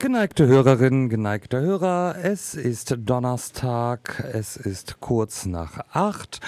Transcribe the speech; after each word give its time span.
Geneigte 0.00 0.46
Hörerinnen, 0.46 1.08
geneigter 1.08 1.60
Hörer, 1.60 2.14
es 2.22 2.54
ist 2.54 2.94
Donnerstag, 3.00 4.30
es 4.32 4.56
ist 4.56 5.00
kurz 5.00 5.44
nach 5.44 5.80
acht, 5.92 6.38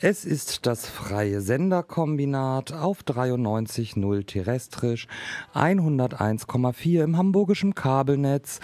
es 0.00 0.24
ist 0.24 0.66
das 0.66 0.88
freie 0.88 1.40
Senderkombinat 1.40 2.72
auf 2.72 3.04
93.0 3.04 4.26
terrestrisch, 4.26 5.06
101,4 5.54 7.04
im 7.04 7.16
hamburgischen 7.16 7.76
Kabelnetz, 7.76 8.58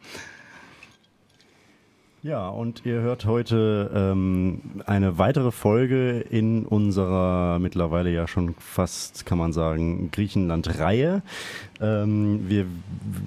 Ja, 2.22 2.50
und 2.50 2.84
ihr 2.84 3.00
hört 3.00 3.24
heute 3.24 3.90
ähm, 3.94 4.60
eine 4.86 5.18
weitere 5.18 5.50
Folge 5.50 6.20
in 6.20 6.66
unserer 6.66 7.58
mittlerweile 7.58 8.10
ja 8.10 8.28
schon 8.28 8.54
fast, 8.58 9.26
kann 9.26 9.38
man 9.38 9.52
sagen, 9.52 10.10
Griechenland-Reihe. 10.12 11.22
Ähm, 11.80 12.48
wir, 12.48 12.66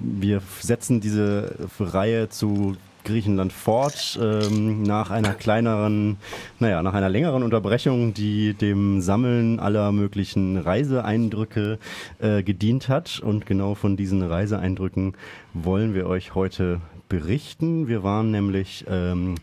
wir 0.00 0.40
setzen 0.60 1.00
diese 1.00 1.68
Reihe 1.78 2.30
zu 2.30 2.76
Griechenland 3.04 3.52
fort, 3.52 4.18
ähm, 4.20 4.82
nach 4.82 5.10
einer 5.10 5.34
kleineren, 5.34 6.16
naja, 6.58 6.82
nach 6.82 6.94
einer 6.94 7.08
längeren 7.08 7.42
Unterbrechung, 7.42 8.14
die 8.14 8.54
dem 8.54 9.00
Sammeln 9.00 9.60
aller 9.60 9.92
möglichen 9.92 10.56
Reiseeindrücke 10.56 11.78
äh, 12.18 12.42
gedient 12.42 12.88
hat. 12.88 13.20
Und 13.20 13.46
genau 13.46 13.74
von 13.74 13.96
diesen 13.96 14.22
Reiseeindrücken 14.22 15.14
wollen 15.52 15.94
wir 15.94 16.06
euch 16.06 16.34
heute 16.34 16.80
berichten. 17.08 17.86
Wir 17.86 18.02
waren 18.02 18.30
nämlich 18.30 18.84
ähm, 18.88 19.36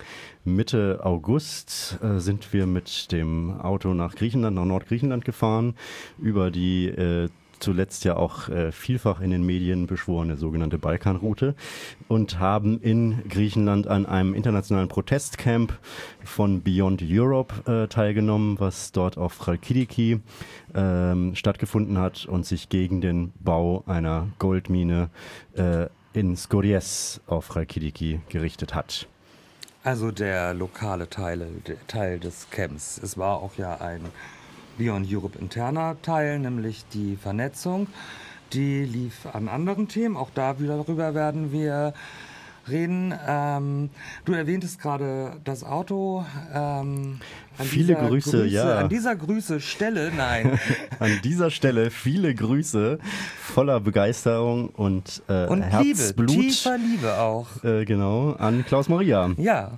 Mitte 0.44 1.02
August 1.03 2.00
äh, 2.02 2.20
sind 2.20 2.52
wir 2.52 2.66
mit 2.66 3.12
dem 3.12 3.62
Auto 3.62 3.94
nach 3.94 4.16
Griechenland, 4.16 4.56
nach 4.56 4.66
Nordgriechenland 4.66 5.23
gefahren, 5.23 5.75
über 6.20 6.50
die 6.52 6.88
äh, 6.88 7.30
zuletzt 7.62 8.04
ja 8.04 8.16
auch 8.16 8.50
äh, 8.50 8.72
vielfach 8.72 9.22
in 9.22 9.31
den 9.31 9.44
Medien 9.44 9.88
beschworene 9.88 10.38
sogenannte 10.38 10.78
Balkanroute 10.78 11.56
und 12.08 12.40
haben 12.40 12.80
in 12.81 13.28
Griechenland 13.30 13.88
an 13.88 14.06
einem 14.06 14.34
internationalen 14.34 14.88
Protestcamp 14.88 15.78
von 16.24 16.62
Beyond 16.62 17.03
Europe 17.03 17.72
äh, 17.72 17.88
teilgenommen, 17.88 18.59
was 18.59 18.91
dort 18.91 19.18
auf 19.18 19.40
Chalkidiki 19.40 20.19
äh, 20.74 21.36
stattgefunden 21.36 21.97
hat 21.97 22.25
und 22.25 22.46
sich 22.46 22.69
gegen 22.69 23.02
den 23.02 23.34
Bau 23.40 23.84
einer 23.88 24.28
Goldmine 24.40 25.09
äh, 25.56 25.88
in 26.13 26.36
Skoriez 26.36 27.22
auf 27.28 27.50
Chalkidiki 27.50 28.19
gerichtet 28.30 28.75
hat. 28.75 29.07
Also 29.84 30.12
der 30.12 30.53
lokale 30.53 31.09
Teil, 31.09 31.47
der 31.66 31.88
Teil 31.88 32.19
des 32.19 32.50
Camps. 32.52 33.00
Es 33.02 33.18
war 33.18 33.38
auch 33.38 33.57
ja 33.57 33.81
ein 33.81 34.02
Beyond 34.81 35.14
Europe 35.14 35.38
interner 35.38 35.96
Teil, 36.02 36.40
nämlich 36.40 36.86
die 36.92 37.16
Vernetzung. 37.16 37.86
Die 38.52 38.84
lief 38.84 39.28
an 39.31 39.47
anderen 39.47 39.88
Themen. 39.88 40.18
Auch 40.18 40.31
da 40.34 40.59
wieder 40.59 40.75
darüber 40.75 41.14
werden 41.14 41.52
wir 41.52 41.94
reden. 42.68 43.14
Ähm, 43.28 43.92
du 44.25 44.34
erwähntest 44.34 44.81
gerade 44.81 45.34
das 45.44 45.64
Auto. 45.64 46.25
Ähm, 46.52 47.19
viele 47.59 47.94
Grüße, 47.94 48.40
Grüße, 48.40 48.46
ja. 48.47 48.80
An 48.80 48.90
dieser 48.90 49.16
Grüße 49.16 49.62
Stelle, 49.62 50.12
nein. 50.18 50.59
an 51.00 51.19
dieser 51.24 51.52
Stelle 51.52 51.92
viele 51.92 52.34
Grüße 52.34 52.98
voller 53.40 53.81
Begeisterung 53.81 54.69
und, 54.69 55.22
äh, 55.30 55.46
und 55.46 55.62
Herzblut. 55.62 56.31
Liebe, 56.31 56.42
tiefer 56.42 56.78
Liebe 56.80 57.19
auch. 57.19 57.63
Äh, 57.63 57.86
genau, 57.86 58.31
an 58.31 58.66
Klaus 58.66 58.90
Maria. 58.90 59.30
Ja 59.38 59.74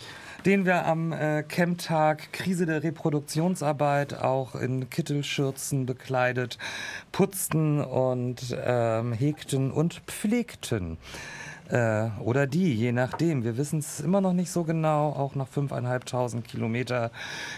den 0.46 0.66
wir 0.66 0.86
am 0.86 1.12
äh, 1.12 1.44
Camptag 1.44 2.34
Krise 2.34 2.66
der 2.66 2.84
Reproduktionsarbeit 2.84 4.16
auch 4.16 4.56
in 4.56 4.90
Kittelschürzen 4.90 5.86
bekleidet 5.86 6.58
putzten 7.12 7.82
und 7.82 8.56
ähm, 8.64 9.14
hegten 9.14 9.72
und 9.72 10.02
pflegten. 10.08 10.98
Äh, 11.70 12.10
oder 12.20 12.46
die, 12.48 12.74
je 12.74 12.92
nachdem. 12.92 13.44
Wir 13.44 13.58
wissen 13.58 13.80
es 13.80 14.00
immer 14.00 14.22
noch 14.22 14.34
nicht 14.34 14.52
so 14.52 14.64
genau. 14.64 15.10
Auch 15.10 15.36
nach 15.36 15.48
5.500 15.48 16.42
Kilometer 16.42 17.12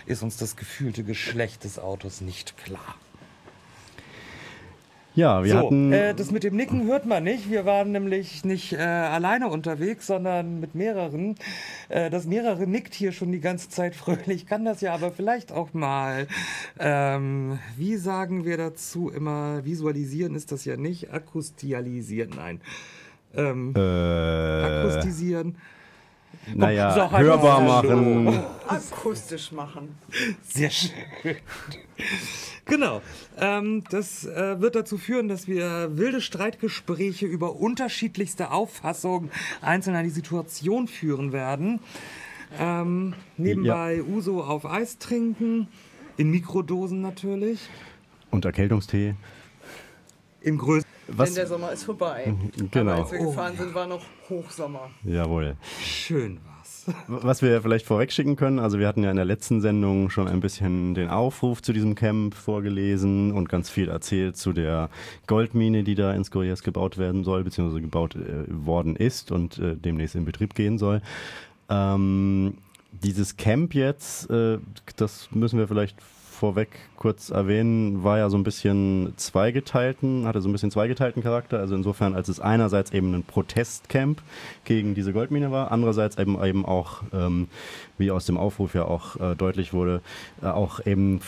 ist 0.06 0.22
uns 0.22 0.38
das 0.38 0.56
gefühlte 0.56 1.04
Geschlecht 1.04 1.64
des 1.64 1.80
Autos 1.80 2.22
nicht 2.22 2.58
klar. 2.58 2.96
Ja, 5.16 5.44
wir 5.44 5.52
so, 5.52 5.58
hatten. 5.58 5.94
Äh, 5.94 6.14
das 6.14 6.32
mit 6.32 6.44
dem 6.44 6.56
Nicken 6.56 6.86
hört 6.88 7.06
man 7.06 7.24
nicht. 7.24 7.50
Wir 7.50 7.66
waren 7.66 7.92
nämlich 7.92 8.44
nicht 8.44 8.74
äh, 8.74 8.78
alleine 8.78 9.48
unterwegs, 9.48 10.08
sondern 10.08 10.60
mit 10.60 10.76
mehreren. 10.76 11.36
Äh, 11.88 12.10
das 12.10 12.26
mehrere 12.26 12.68
nickt 12.68 12.94
hier 12.94 13.14
schon 13.14 13.32
die 13.32 13.40
ganze 13.40 13.70
Zeit 13.70 13.96
fröhlich. 13.96 14.46
Kann 14.46 14.66
das 14.66 14.82
ja 14.82 14.94
aber 14.94 15.12
vielleicht 15.12 15.54
auch 15.54 15.74
mal. 15.74 16.28
Ähm, 16.80 17.60
wie 17.78 17.96
sagen 17.96 18.44
wir 18.46 18.58
dazu 18.58 19.10
immer? 19.10 19.64
Visualisieren 19.64 20.36
ist 20.36 20.52
das 20.52 20.66
ja 20.66 20.76
nicht. 20.76 21.14
Akustialisieren, 21.14 22.32
nein. 22.36 22.60
Ähm, 23.36 23.74
äh, 23.76 25.02
Naja, 26.54 26.94
so, 26.94 27.12
hörbar 27.12 27.62
machen. 27.62 28.44
Akustisch 28.68 29.52
machen. 29.52 29.96
Sehr 30.44 30.70
schön. 30.70 30.92
Genau. 32.66 33.02
Ähm, 33.38 33.84
das 33.90 34.26
äh, 34.26 34.60
wird 34.60 34.76
dazu 34.76 34.98
führen, 34.98 35.28
dass 35.28 35.48
wir 35.48 35.98
wilde 35.98 36.22
Streitgespräche 36.22 37.26
über 37.26 37.56
unterschiedlichste 37.56 38.52
Auffassungen 38.52 39.30
einzelner 39.62 40.04
die 40.04 40.10
Situation 40.10 40.88
führen 40.88 41.32
werden. 41.32 41.80
Ähm, 42.60 43.14
nebenbei 43.38 43.96
ja. 43.96 44.04
Uso 44.04 44.44
auf 44.44 44.66
Eis 44.66 44.98
trinken, 44.98 45.68
in 46.18 46.32
Mikrodosen 46.32 47.02
natürlich. 47.02 47.60
Und 48.32 48.46
Erkältungstee. 48.46 49.16
Im 50.42 50.58
größten. 50.58 50.95
Was? 51.08 51.30
Denn 51.30 51.36
der 51.36 51.48
Sommer 51.48 51.72
ist 51.72 51.84
vorbei. 51.84 52.34
Genau. 52.72 52.92
Aber 52.92 53.02
als 53.04 53.12
wir 53.12 53.20
gefahren 53.20 53.54
oh. 53.56 53.64
sind, 53.64 53.76
war 53.76 53.88
noch 53.88 54.02
Hochsommer. 54.30 54.90
Jawohl. 55.04 55.56
Schön 55.82 56.40
war. 56.46 56.56
Was 57.08 57.42
wir 57.42 57.62
vielleicht 57.62 57.86
vorwegschicken 57.86 58.36
können, 58.36 58.60
also 58.60 58.78
wir 58.78 58.88
hatten 58.88 59.04
ja 59.04 59.10
in 59.10 59.16
der 59.16 59.26
letzten 59.26 59.60
Sendung 59.60 60.10
schon 60.10 60.28
ein 60.28 60.40
bisschen 60.40 60.94
den 60.94 61.10
Aufruf 61.10 61.62
zu 61.62 61.74
diesem 61.74 61.96
Camp 61.96 62.36
vorgelesen 62.36 63.32
und 63.32 63.50
ganz 63.50 63.70
viel 63.70 63.90
erzählt 63.90 64.38
zu 64.38 64.54
der 64.54 64.90
Goldmine, 65.26 65.84
die 65.84 65.96
da 65.96 66.14
in 66.14 66.24
Skorias 66.24 66.62
gebaut 66.62 66.98
werden 66.98 67.24
soll, 67.24 67.44
beziehungsweise 67.44 67.82
gebaut 67.82 68.16
äh, 68.16 68.46
worden 68.48 68.96
ist 68.96 69.32
und 69.32 69.58
äh, 69.58 69.76
demnächst 69.76 70.16
in 70.16 70.26
Betrieb 70.26 70.54
gehen 70.54 70.78
soll. 70.78 71.02
Ähm, 71.70 72.58
dieses 72.92 73.38
Camp 73.38 73.74
jetzt, 73.74 74.30
äh, 74.30 74.60
das 74.96 75.30
müssen 75.32 75.58
wir 75.58 75.68
vielleicht 75.68 75.98
vorweg 76.36 76.70
kurz 76.98 77.30
erwähnen, 77.30 78.04
war 78.04 78.18
ja 78.18 78.30
so 78.30 78.38
ein 78.38 78.44
bisschen 78.44 79.14
zweigeteilten, 79.16 80.28
hatte 80.28 80.42
so 80.42 80.50
ein 80.50 80.52
bisschen 80.52 80.72
zweigeteilten 80.72 81.24
Charakter. 81.24 81.60
Also 81.60 81.76
insofern, 81.76 82.14
als 82.14 82.28
es 82.28 82.40
einerseits 82.40 82.92
eben 82.92 83.14
ein 83.14 83.24
Protestcamp 83.24 84.22
gegen 84.66 84.94
diese 84.94 85.14
Goldmine 85.14 85.52
war, 85.52 85.72
andererseits 85.72 86.18
eben 86.18 86.44
eben 86.44 86.66
auch, 86.66 87.04
ähm, 87.14 87.48
wie 87.98 88.12
aus 88.12 88.26
dem 88.26 88.38
Aufruf 88.38 88.76
ja 88.76 88.86
auch 88.86 89.16
äh, 89.20 89.36
deutlich 89.36 89.74
wurde, 89.74 90.02
äh, 90.42 90.48
auch 90.48 90.86
eben 90.86 91.22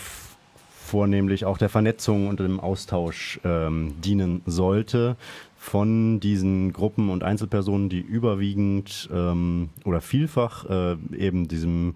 vornehmlich 0.88 1.46
auch 1.46 1.58
der 1.58 1.70
Vernetzung 1.70 2.28
und 2.28 2.40
dem 2.40 2.60
Austausch 2.60 3.40
ähm, 3.44 3.96
dienen 4.02 4.42
sollte 4.46 5.18
von 5.58 6.20
diesen 6.20 6.72
Gruppen 6.72 7.10
und 7.10 7.24
Einzelpersonen, 7.24 7.90
die 7.90 8.00
überwiegend 8.00 9.10
ähm, 9.12 9.70
oder 9.84 10.02
vielfach 10.02 10.66
äh, 10.70 10.98
eben 11.18 11.48
diesem 11.48 11.96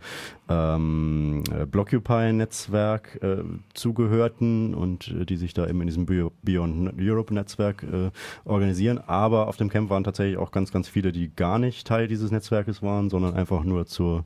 ähm, 0.50 1.44
Blockupy-Netzwerk 1.72 3.20
äh, 3.22 3.44
zugehörten 3.74 4.74
und 4.74 5.10
äh, 5.10 5.26
die 5.26 5.38
sich 5.38 5.54
da 5.54 5.68
eben 5.68 5.80
in 5.82 5.88
diesem 5.88 6.06
Beyond 6.06 6.94
Europe-Netzwerk 7.00 7.84
äh, 7.84 8.12
organisieren. 8.44 8.98
Aber 8.98 9.48
auf 9.48 9.58
dem 9.58 9.70
Camp 9.70 9.90
waren 9.90 10.04
tatsächlich 10.04 10.38
auch 10.38 10.52
ganz, 10.52 10.72
ganz 10.72 10.90
viele, 10.90 11.12
die 11.12 11.34
gar 11.34 11.60
nicht 11.60 11.88
Teil 11.88 12.08
dieses 12.08 12.32
Netzwerkes 12.32 12.82
waren, 12.82 13.10
sondern 13.10 13.36
einfach 13.36 13.64
nur 13.64 13.86
zur 13.86 14.26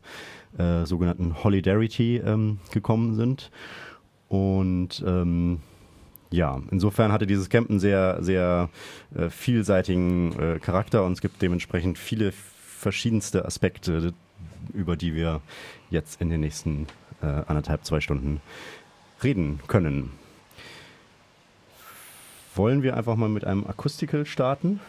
äh, 0.57 0.85
sogenannten 0.85 1.43
Holidarity 1.43 2.17
ähm, 2.17 2.59
gekommen 2.71 3.15
sind. 3.15 3.51
Und 4.27 5.03
ähm, 5.05 5.59
ja, 6.35 6.61
insofern 6.71 7.11
hatte 7.11 7.25
dieses 7.25 7.49
Camp 7.49 7.69
einen 7.69 7.79
sehr, 7.79 8.17
sehr 8.21 8.69
äh, 9.15 9.29
vielseitigen 9.29 10.37
äh, 10.39 10.59
Charakter 10.59 11.03
und 11.03 11.13
es 11.13 11.21
gibt 11.21 11.41
dementsprechend 11.41 11.97
viele 11.97 12.31
verschiedenste 12.31 13.45
Aspekte, 13.45 14.13
über 14.73 14.95
die 14.95 15.15
wir 15.15 15.41
jetzt 15.89 16.21
in 16.21 16.29
den 16.29 16.41
nächsten 16.41 16.87
äh, 17.21 17.25
anderthalb, 17.25 17.85
zwei 17.85 18.01
Stunden 18.01 18.41
reden 19.23 19.59
können. 19.67 20.11
Wollen 22.53 22.83
wir 22.83 22.95
einfach 22.95 23.15
mal 23.15 23.29
mit 23.29 23.45
einem 23.45 23.65
Akustical 23.65 24.25
starten? 24.25 24.79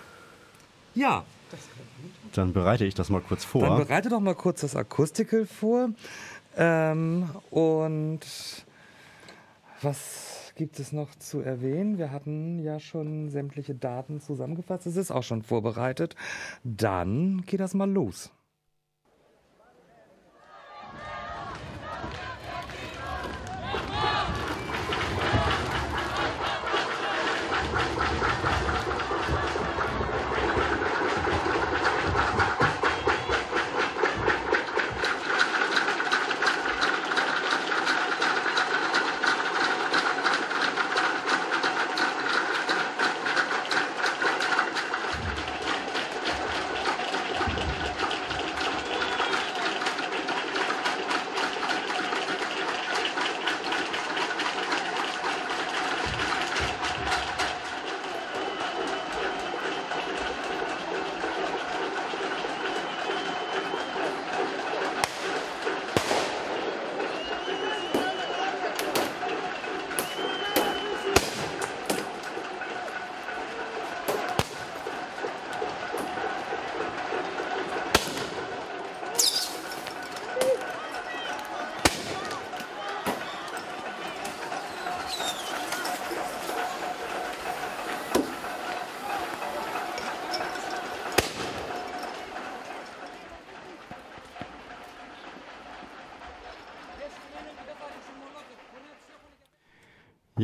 Ja. 0.95 1.25
Dann 2.33 2.53
bereite 2.53 2.85
ich 2.85 2.95
das 2.95 3.09
mal 3.09 3.21
kurz 3.21 3.45
vor. 3.45 3.63
Dann 3.63 3.79
bereite 3.79 4.09
doch 4.09 4.21
mal 4.21 4.35
kurz 4.35 4.61
das 4.61 4.77
Akustical 4.77 5.47
vor. 5.47 5.91
Ähm, 6.57 7.29
und 7.51 8.21
was 9.83 10.46
gibt 10.57 10.81
es 10.81 10.91
noch 10.91 11.15
zu 11.15 11.41
erwähnen? 11.41 11.99
Wir 11.99 12.11
hatten 12.11 12.59
ja 12.59 12.81
schon 12.81 13.29
sämtliche 13.29 13.75
Daten 13.75 14.21
zusammengefasst. 14.21 14.87
Es 14.87 14.97
ist 14.97 15.11
auch 15.11 15.23
schon 15.23 15.43
vorbereitet. 15.43 16.17
Dann 16.65 17.43
geht 17.47 17.61
das 17.61 17.75
mal 17.75 17.89
los. 17.89 18.33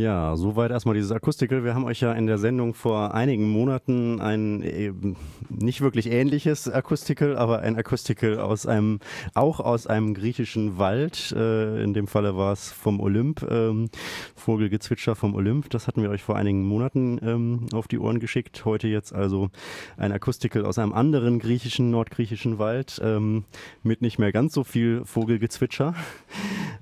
Ja, 0.03 0.37
soweit 0.37 0.73
erstmal 0.73 0.97
dieses 0.97 1.13
Akustikel. 1.13 1.63
Wir 1.63 1.77
haben 1.77 1.85
euch 1.85 2.01
ja 2.01 2.13
in 2.13 2.27
der 2.27 2.39
Sendung 2.39 2.75
vor 2.75 3.15
einigen 3.15 3.49
Monaten 3.49 4.21
ein 4.21 4.61
äh, 4.61 4.93
nicht 5.49 5.81
wirklich 5.81 6.11
ähnliches 6.11 6.69
Akustikel, 6.69 7.37
aber 7.37 7.61
ein 7.61 7.77
Akustikel 7.77 8.41
aus 8.41 8.67
einem, 8.67 8.99
auch 9.35 9.61
aus 9.61 9.87
einem 9.87 10.15
griechischen 10.15 10.77
Wald. 10.77 11.33
Äh, 11.39 11.85
in 11.85 11.95
dem 11.95 12.09
Falle 12.09 12.37
war 12.37 12.53
es 12.53 12.73
vom 12.73 12.99
Olymp, 12.99 13.47
ähm, 13.49 13.91
Vogelgezwitscher 14.35 15.15
vom 15.15 15.37
Olymp. 15.37 15.71
Das 15.71 15.87
hatten 15.87 16.03
wir 16.03 16.11
euch 16.11 16.25
vor 16.25 16.35
einigen 16.35 16.65
Monaten 16.65 17.21
ähm, 17.23 17.67
auf 17.73 17.87
die 17.87 18.01
Ohren 18.01 18.19
geschickt. 18.19 18.65
Heute 18.65 18.89
jetzt 18.89 19.15
also 19.15 19.51
ein 19.97 20.11
Akustikel 20.11 20.65
aus 20.65 20.79
einem 20.79 20.95
anderen 20.95 21.39
griechischen, 21.39 21.93
nordgriechischen 21.93 22.59
Wald 22.59 23.01
ähm, 23.05 23.45
mit 23.85 24.03
nicht 24.03 24.19
mehr 24.19 24.33
ganz 24.33 24.53
so 24.53 24.65
viel 24.65 25.05
Vogelgezwitscher. 25.05 25.95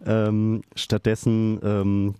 Ähm, 0.07 0.63
stattdessen 0.75 1.61
ähm, 1.63 2.15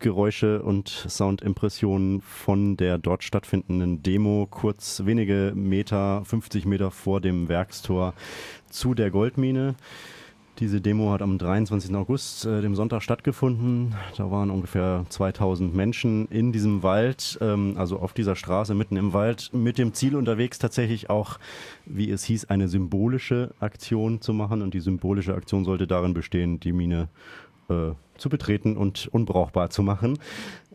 Geräusche 0.00 0.62
und 0.62 0.88
Soundimpressionen 0.88 2.20
von 2.22 2.76
der 2.76 2.98
dort 2.98 3.22
stattfindenden 3.22 4.02
Demo 4.02 4.46
kurz 4.50 5.02
wenige 5.04 5.52
Meter, 5.54 6.24
50 6.24 6.64
Meter 6.64 6.90
vor 6.90 7.20
dem 7.20 7.48
Werkstor 7.48 8.14
zu 8.70 8.94
der 8.94 9.10
Goldmine. 9.10 9.74
Diese 10.58 10.80
Demo 10.80 11.12
hat 11.12 11.20
am 11.20 11.36
23. 11.36 11.94
August, 11.94 12.46
äh, 12.46 12.62
dem 12.62 12.74
Sonntag, 12.74 13.02
stattgefunden. 13.02 13.94
Da 14.16 14.30
waren 14.30 14.50
ungefähr 14.50 15.04
2000 15.10 15.74
Menschen 15.74 16.28
in 16.28 16.50
diesem 16.50 16.82
Wald, 16.82 17.38
ähm, 17.42 17.74
also 17.76 17.98
auf 17.98 18.14
dieser 18.14 18.36
Straße 18.36 18.74
mitten 18.74 18.96
im 18.96 19.12
Wald, 19.12 19.50
mit 19.52 19.76
dem 19.76 19.92
Ziel 19.92 20.16
unterwegs, 20.16 20.58
tatsächlich 20.58 21.10
auch, 21.10 21.38
wie 21.84 22.10
es 22.10 22.24
hieß, 22.24 22.46
eine 22.46 22.68
symbolische 22.68 23.52
Aktion 23.60 24.22
zu 24.22 24.32
machen. 24.32 24.62
Und 24.62 24.72
die 24.72 24.80
symbolische 24.80 25.34
Aktion 25.34 25.66
sollte 25.66 25.86
darin 25.86 26.14
bestehen, 26.14 26.58
die 26.58 26.72
Mine 26.72 27.08
äh, 27.68 27.92
zu 28.18 28.28
betreten 28.28 28.76
und 28.76 29.08
unbrauchbar 29.12 29.70
zu 29.70 29.82
machen. 29.82 30.18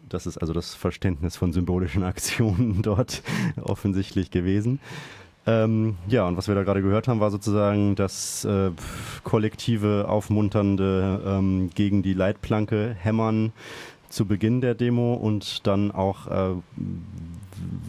Das 0.09 0.25
ist 0.25 0.37
also 0.37 0.53
das 0.53 0.75
Verständnis 0.75 1.37
von 1.37 1.53
symbolischen 1.53 2.03
Aktionen 2.11 2.81
dort 2.81 3.23
offensichtlich 3.61 4.31
gewesen. 4.31 4.79
Ähm, 5.47 5.95
ja, 6.07 6.27
und 6.27 6.37
was 6.37 6.47
wir 6.47 6.53
da 6.53 6.63
gerade 6.63 6.83
gehört 6.83 7.07
haben, 7.07 7.19
war 7.19 7.31
sozusagen 7.31 7.95
das 7.95 8.45
äh, 8.45 8.71
kollektive, 9.23 10.05
aufmunternde 10.07 11.21
ähm, 11.25 11.71
gegen 11.73 12.03
die 12.03 12.13
Leitplanke 12.13 12.95
hämmern 12.99 13.51
zu 14.09 14.25
Beginn 14.25 14.61
der 14.61 14.75
Demo 14.75 15.13
und 15.13 15.65
dann 15.65 15.91
auch, 15.91 16.27
äh, 16.27 16.55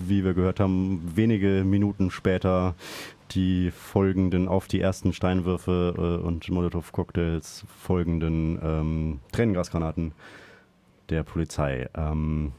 wie 0.06 0.24
wir 0.24 0.32
gehört 0.34 0.60
haben, 0.60 1.02
wenige 1.14 1.64
Minuten 1.64 2.10
später 2.10 2.74
die 3.34 3.70
folgenden, 3.70 4.48
auf 4.48 4.68
die 4.68 4.80
ersten 4.80 5.12
Steinwürfe 5.12 5.94
äh, 5.96 6.26
und 6.26 6.48
Molotow-Cocktails 6.48 7.64
folgenden 7.80 8.58
ähm, 8.62 9.20
Tränengasgranaten 9.32 10.12
der 11.08 11.22
Polizei. 11.22 11.88
Ähm, 11.94 12.52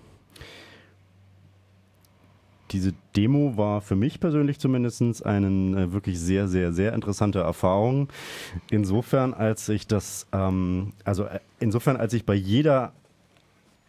diese 2.71 2.93
Demo 3.15 3.55
war 3.55 3.81
für 3.81 3.95
mich 3.95 4.19
persönlich 4.19 4.59
zumindest 4.59 5.25
eine 5.25 5.47
äh, 5.47 5.93
wirklich 5.93 6.19
sehr, 6.19 6.47
sehr, 6.47 6.73
sehr 6.73 6.93
interessante 6.93 7.39
Erfahrung. 7.39 8.09
Insofern, 8.71 9.33
als 9.33 9.69
ich 9.69 9.87
das, 9.87 10.27
ähm, 10.33 10.93
also 11.03 11.25
äh, 11.25 11.39
insofern, 11.59 11.97
als 11.97 12.13
ich 12.13 12.25
bei 12.25 12.33
jeder 12.33 12.93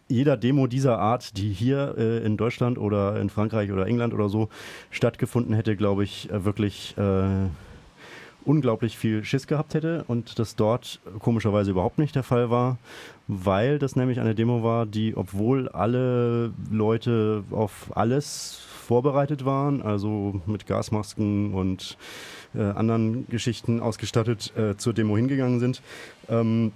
jeder 0.07 0.37
Demo 0.37 0.67
dieser 0.67 0.99
Art, 0.99 1.37
die 1.37 1.51
hier 1.51 1.95
äh, 1.97 2.25
in 2.25 2.37
Deutschland 2.37 2.77
oder 2.77 3.19
in 3.19 3.29
Frankreich 3.29 3.71
oder 3.71 3.87
England 3.87 4.13
oder 4.13 4.29
so 4.29 4.49
stattgefunden 4.91 5.53
hätte, 5.53 5.75
glaube 5.75 6.03
ich, 6.03 6.29
äh, 6.29 6.45
wirklich 6.45 6.95
äh, 6.97 7.47
unglaublich 8.45 8.97
viel 8.97 9.23
Schiss 9.23 9.47
gehabt 9.47 9.73
hätte 9.73 10.05
und 10.07 10.37
das 10.37 10.55
dort 10.55 10.99
komischerweise 11.19 11.71
überhaupt 11.71 11.97
nicht 11.97 12.15
der 12.15 12.23
Fall 12.23 12.51
war, 12.51 12.77
weil 13.27 13.79
das 13.79 13.95
nämlich 13.95 14.19
eine 14.19 14.35
Demo 14.35 14.63
war, 14.63 14.85
die, 14.85 15.17
obwohl 15.17 15.67
alle 15.69 16.53
Leute 16.71 17.43
auf 17.49 17.91
alles 17.95 18.61
vorbereitet 18.85 19.45
waren, 19.45 19.81
also 19.81 20.39
mit 20.45 20.67
Gasmasken 20.67 21.55
und 21.55 21.97
äh, 22.53 22.61
anderen 22.61 23.27
Geschichten 23.29 23.79
ausgestattet, 23.79 24.53
äh, 24.55 24.77
zur 24.77 24.93
Demo 24.93 25.17
hingegangen 25.17 25.59
sind, 25.59 25.81
ähm, 26.29 26.71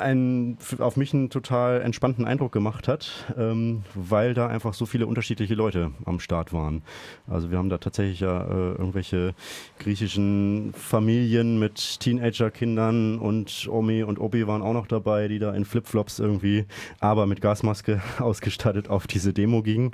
ein, 0.00 0.58
auf 0.78 0.96
mich 0.96 1.14
einen 1.14 1.30
total 1.30 1.80
entspannten 1.82 2.24
Eindruck 2.24 2.52
gemacht 2.52 2.88
hat, 2.88 3.32
ähm, 3.38 3.82
weil 3.94 4.34
da 4.34 4.48
einfach 4.48 4.74
so 4.74 4.86
viele 4.86 5.06
unterschiedliche 5.06 5.54
Leute 5.54 5.92
am 6.04 6.20
Start 6.20 6.52
waren. 6.52 6.82
Also 7.28 7.50
wir 7.50 7.58
haben 7.58 7.68
da 7.68 7.78
tatsächlich 7.78 8.20
ja 8.20 8.42
äh, 8.42 8.72
irgendwelche 8.72 9.34
griechischen 9.78 10.72
Familien 10.74 11.58
mit 11.58 12.00
Teenager-Kindern 12.00 13.18
und 13.18 13.68
Omi 13.70 14.02
und 14.02 14.18
Obi 14.18 14.46
waren 14.46 14.62
auch 14.62 14.74
noch 14.74 14.86
dabei, 14.86 15.28
die 15.28 15.38
da 15.38 15.52
in 15.54 15.64
Flipflops 15.64 16.18
irgendwie, 16.18 16.66
aber 16.98 17.26
mit 17.26 17.40
Gasmaske 17.40 18.00
ausgestattet 18.18 18.88
auf 18.88 19.06
diese 19.06 19.32
Demo 19.32 19.62
gingen. 19.62 19.92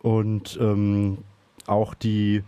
Und 0.00 0.58
ähm, 0.60 1.18
auch 1.66 1.94
die 1.94 2.42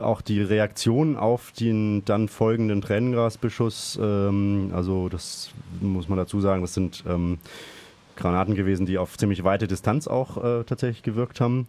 auch 0.00 0.20
die 0.20 0.40
Reaktion 0.40 1.16
auf 1.16 1.52
den 1.52 2.04
dann 2.04 2.28
folgenden 2.28 2.80
Tränengasbeschuss, 2.80 3.98
ähm, 4.00 4.70
also 4.74 5.08
das 5.08 5.52
muss 5.80 6.08
man 6.08 6.18
dazu 6.18 6.40
sagen, 6.40 6.62
das 6.62 6.74
sind 6.74 7.04
ähm, 7.06 7.38
Granaten 8.16 8.54
gewesen, 8.54 8.86
die 8.86 8.98
auf 8.98 9.16
ziemlich 9.18 9.44
weite 9.44 9.66
Distanz 9.66 10.06
auch 10.06 10.42
äh, 10.42 10.64
tatsächlich 10.64 11.02
gewirkt 11.02 11.40
haben. 11.40 11.66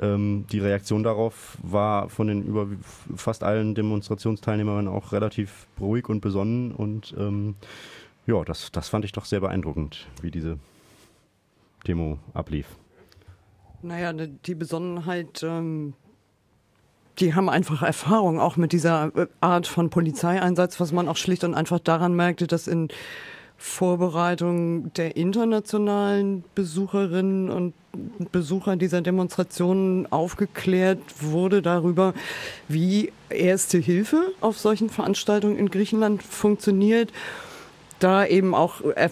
Ähm, 0.00 0.46
die 0.50 0.58
Reaktion 0.58 1.02
darauf 1.02 1.56
war 1.62 2.08
von 2.08 2.26
den 2.26 2.42
über 2.42 2.66
fast 3.14 3.44
allen 3.44 3.74
Demonstrationsteilnehmern 3.74 4.88
auch 4.88 5.12
relativ 5.12 5.66
ruhig 5.80 6.08
und 6.08 6.20
besonnen 6.20 6.72
und 6.72 7.14
ähm, 7.18 7.54
ja, 8.26 8.44
das, 8.44 8.72
das 8.72 8.88
fand 8.88 9.04
ich 9.04 9.12
doch 9.12 9.24
sehr 9.24 9.40
beeindruckend, 9.40 10.06
wie 10.20 10.32
diese 10.32 10.58
Demo 11.86 12.18
ablief. 12.34 12.66
Naja, 13.82 14.12
die 14.12 14.54
Besonnenheit 14.54 15.44
ähm, 15.44 15.94
die 17.18 17.34
haben 17.34 17.48
einfach 17.48 17.82
Erfahrung 17.82 18.40
auch 18.40 18.56
mit 18.56 18.72
dieser 18.72 19.10
äh, 19.16 19.26
Art 19.40 19.66
von 19.66 19.90
Polizeieinsatz, 19.90 20.80
was 20.80 20.92
man 20.92 21.08
auch 21.08 21.16
schlicht 21.16 21.44
und 21.44 21.54
einfach 21.54 21.78
daran 21.78 22.14
merkte, 22.14 22.46
dass 22.46 22.68
in 22.68 22.88
Vorbereitung 23.58 24.92
der 24.94 25.16
internationalen 25.16 26.44
Besucherinnen 26.54 27.50
und 27.50 27.72
Besucher 28.30 28.76
dieser 28.76 29.00
Demonstrationen 29.00 30.12
aufgeklärt 30.12 30.98
wurde 31.20 31.62
darüber, 31.62 32.12
wie 32.68 33.12
Erste 33.30 33.78
Hilfe 33.78 34.32
auf 34.40 34.58
solchen 34.58 34.90
Veranstaltungen 34.90 35.56
in 35.56 35.70
Griechenland 35.70 36.22
funktioniert 36.22 37.12
da 37.98 38.26
eben 38.26 38.54
auch 38.54 38.82
äh, 38.82 39.08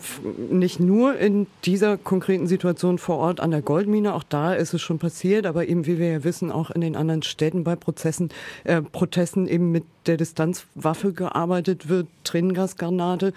nicht 0.50 0.80
nur 0.80 1.16
in 1.16 1.46
dieser 1.64 1.96
konkreten 1.96 2.46
Situation 2.46 2.98
vor 2.98 3.16
Ort 3.16 3.40
an 3.40 3.50
der 3.50 3.62
Goldmine, 3.62 4.14
auch 4.14 4.24
da 4.24 4.54
ist 4.54 4.74
es 4.74 4.82
schon 4.82 4.98
passiert, 4.98 5.46
aber 5.46 5.66
eben, 5.66 5.86
wie 5.86 5.98
wir 5.98 6.08
ja 6.10 6.24
wissen, 6.24 6.50
auch 6.52 6.70
in 6.70 6.80
den 6.80 6.96
anderen 6.96 7.22
Städten 7.22 7.64
bei 7.64 7.76
Prozessen, 7.76 8.30
äh, 8.64 8.82
Protesten 8.82 9.46
eben 9.46 9.72
mit 9.72 9.84
der 10.06 10.16
Distanzwaffe 10.16 11.12
gearbeitet 11.12 11.88
wird, 11.88 12.06
Tränengasgranate 12.24 13.32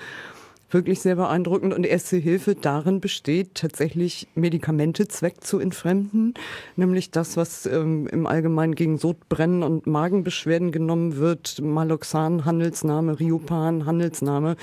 wirklich 0.69 0.99
sehr 0.99 1.15
beeindruckend. 1.15 1.73
Und 1.73 1.85
erste 1.85 2.17
Hilfe 2.17 2.55
darin 2.55 2.99
besteht, 2.99 3.55
tatsächlich 3.55 4.27
Medikamente 4.35 5.07
zweck 5.07 5.43
zu 5.43 5.59
entfremden, 5.59 6.33
nämlich 6.75 7.11
das, 7.11 7.37
was 7.37 7.65
ähm, 7.65 8.07
im 8.07 8.27
Allgemeinen 8.27 8.75
gegen 8.75 8.97
Sodbrennen 8.97 9.63
und 9.63 9.87
Magenbeschwerden 9.87 10.71
genommen 10.71 11.17
wird, 11.17 11.61
Maloxan, 11.61 12.45
Handelsname, 12.45 13.19
Riopan, 13.19 13.85
Handelsname, 13.85 14.55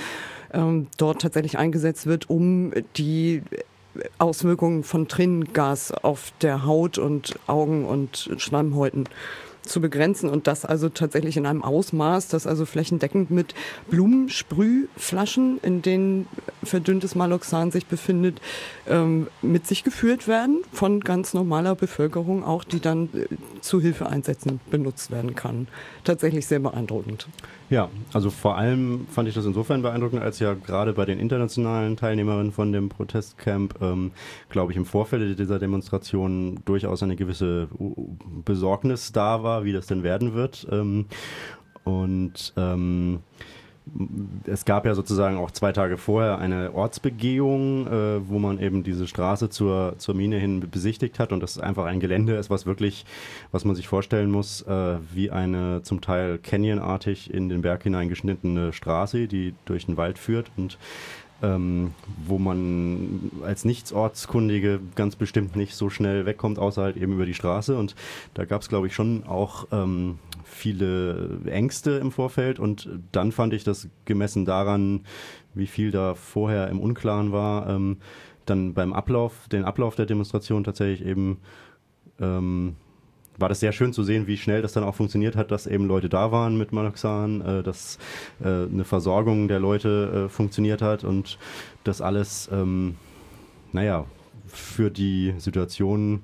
ähm, 0.52 0.88
dort 0.96 1.22
tatsächlich 1.22 1.58
eingesetzt 1.58 2.06
wird, 2.06 2.28
um 2.28 2.72
die 2.96 3.42
Auswirkungen 4.18 4.82
von 4.82 5.08
Tränengas 5.08 5.92
auf 5.92 6.32
der 6.40 6.66
Haut 6.66 6.98
und 6.98 7.38
Augen 7.46 7.84
und 7.84 8.30
Schleimhäuten 8.38 9.04
zu 9.64 9.80
begrenzen 9.80 10.28
und 10.28 10.46
das 10.46 10.64
also 10.64 10.88
tatsächlich 10.88 11.36
in 11.36 11.46
einem 11.46 11.62
Ausmaß, 11.62 12.28
das 12.28 12.46
also 12.46 12.66
flächendeckend 12.66 13.30
mit 13.30 13.54
Blumensprühflaschen, 13.88 15.58
in 15.62 15.82
denen 15.82 16.26
verdünntes 16.62 17.14
Maloxan 17.14 17.70
sich 17.70 17.86
befindet, 17.86 18.40
ähm, 18.88 19.28
mit 19.42 19.66
sich 19.66 19.84
geführt 19.84 20.28
werden 20.28 20.62
von 20.72 21.00
ganz 21.00 21.34
normaler 21.34 21.74
Bevölkerung 21.74 22.44
auch, 22.44 22.64
die 22.64 22.80
dann 22.80 23.08
äh, 23.14 23.26
zu 23.60 23.80
Hilfeeinsätzen 23.80 24.60
benutzt 24.70 25.10
werden 25.10 25.34
kann. 25.34 25.68
Tatsächlich 26.04 26.46
sehr 26.46 26.60
beeindruckend. 26.60 27.28
Ja, 27.70 27.88
also 28.12 28.30
vor 28.30 28.56
allem 28.56 29.06
fand 29.10 29.26
ich 29.28 29.34
das 29.34 29.46
insofern 29.46 29.80
beeindruckend, 29.80 30.22
als 30.22 30.38
ja 30.38 30.52
gerade 30.52 30.92
bei 30.92 31.06
den 31.06 31.18
internationalen 31.18 31.96
Teilnehmerinnen 31.96 32.52
von 32.52 32.72
dem 32.72 32.90
Protestcamp, 32.90 33.80
ähm, 33.80 34.12
glaube 34.50 34.72
ich, 34.72 34.76
im 34.76 34.84
Vorfeld 34.84 35.38
dieser 35.38 35.58
Demonstration 35.58 36.60
durchaus 36.66 37.02
eine 37.02 37.16
gewisse 37.16 37.68
Besorgnis 38.44 39.12
da 39.12 39.42
war, 39.42 39.53
wie 39.62 39.72
das 39.72 39.86
denn 39.86 40.02
werden 40.02 40.34
wird. 40.34 40.66
Ähm, 40.72 41.04
und 41.84 42.54
ähm, 42.56 43.20
es 44.46 44.64
gab 44.64 44.86
ja 44.86 44.94
sozusagen 44.94 45.36
auch 45.36 45.50
zwei 45.50 45.72
Tage 45.72 45.98
vorher 45.98 46.38
eine 46.38 46.72
Ortsbegehung, 46.72 47.86
äh, 47.86 48.28
wo 48.28 48.38
man 48.38 48.58
eben 48.58 48.82
diese 48.82 49.06
Straße 49.06 49.50
zur, 49.50 49.94
zur 49.98 50.14
Mine 50.14 50.38
hin 50.38 50.60
besichtigt 50.70 51.18
hat. 51.18 51.32
Und 51.32 51.40
das 51.40 51.56
ist 51.56 51.62
einfach 51.62 51.84
ein 51.84 52.00
Gelände 52.00 52.34
ist, 52.36 52.48
was 52.48 52.64
wirklich, 52.64 53.04
was 53.52 53.66
man 53.66 53.76
sich 53.76 53.86
vorstellen 53.86 54.30
muss, 54.30 54.62
äh, 54.62 54.96
wie 55.12 55.30
eine 55.30 55.82
zum 55.82 56.00
Teil 56.00 56.38
canyonartig 56.38 57.32
in 57.32 57.50
den 57.50 57.60
Berg 57.60 57.82
hineingeschnittene 57.82 58.72
Straße, 58.72 59.28
die 59.28 59.54
durch 59.66 59.84
den 59.84 59.98
Wald 59.98 60.18
führt. 60.18 60.50
Und 60.56 60.78
ähm, 61.44 61.92
wo 62.26 62.38
man 62.38 63.30
als 63.44 63.66
Nichtsortskundige 63.66 64.80
ganz 64.94 65.14
bestimmt 65.14 65.56
nicht 65.56 65.74
so 65.74 65.90
schnell 65.90 66.24
wegkommt, 66.24 66.58
außer 66.58 66.82
halt 66.82 66.96
eben 66.96 67.12
über 67.12 67.26
die 67.26 67.34
Straße. 67.34 67.76
Und 67.76 67.94
da 68.32 68.46
gab 68.46 68.62
es, 68.62 68.68
glaube 68.68 68.86
ich, 68.86 68.94
schon 68.94 69.24
auch 69.24 69.66
ähm, 69.70 70.18
viele 70.44 71.40
Ängste 71.44 71.92
im 71.92 72.12
Vorfeld. 72.12 72.58
Und 72.58 72.88
dann 73.12 73.30
fand 73.30 73.52
ich 73.52 73.62
das 73.62 73.88
gemessen 74.06 74.46
daran, 74.46 75.04
wie 75.52 75.66
viel 75.66 75.90
da 75.90 76.14
vorher 76.14 76.68
im 76.68 76.80
Unklaren 76.80 77.30
war, 77.30 77.68
ähm, 77.68 77.98
dann 78.46 78.72
beim 78.72 78.94
Ablauf, 78.94 79.46
den 79.52 79.64
Ablauf 79.64 79.96
der 79.96 80.06
Demonstration 80.06 80.64
tatsächlich 80.64 81.06
eben 81.06 81.38
ähm, 82.20 82.76
war 83.38 83.48
das 83.48 83.60
sehr 83.60 83.72
schön 83.72 83.92
zu 83.92 84.02
sehen, 84.04 84.26
wie 84.26 84.36
schnell 84.36 84.62
das 84.62 84.72
dann 84.72 84.84
auch 84.84 84.94
funktioniert 84.94 85.36
hat, 85.36 85.50
dass 85.50 85.66
eben 85.66 85.86
Leute 85.86 86.08
da 86.08 86.32
waren 86.32 86.56
mit 86.56 86.72
Maloxan, 86.72 87.40
äh, 87.40 87.62
dass 87.62 87.98
äh, 88.42 88.46
eine 88.46 88.84
Versorgung 88.84 89.48
der 89.48 89.60
Leute 89.60 90.26
äh, 90.26 90.28
funktioniert 90.28 90.82
hat 90.82 91.04
und 91.04 91.38
das 91.82 92.00
alles, 92.00 92.48
ähm, 92.52 92.96
naja, 93.72 94.06
für 94.46 94.90
die 94.90 95.34
Situation, 95.38 96.22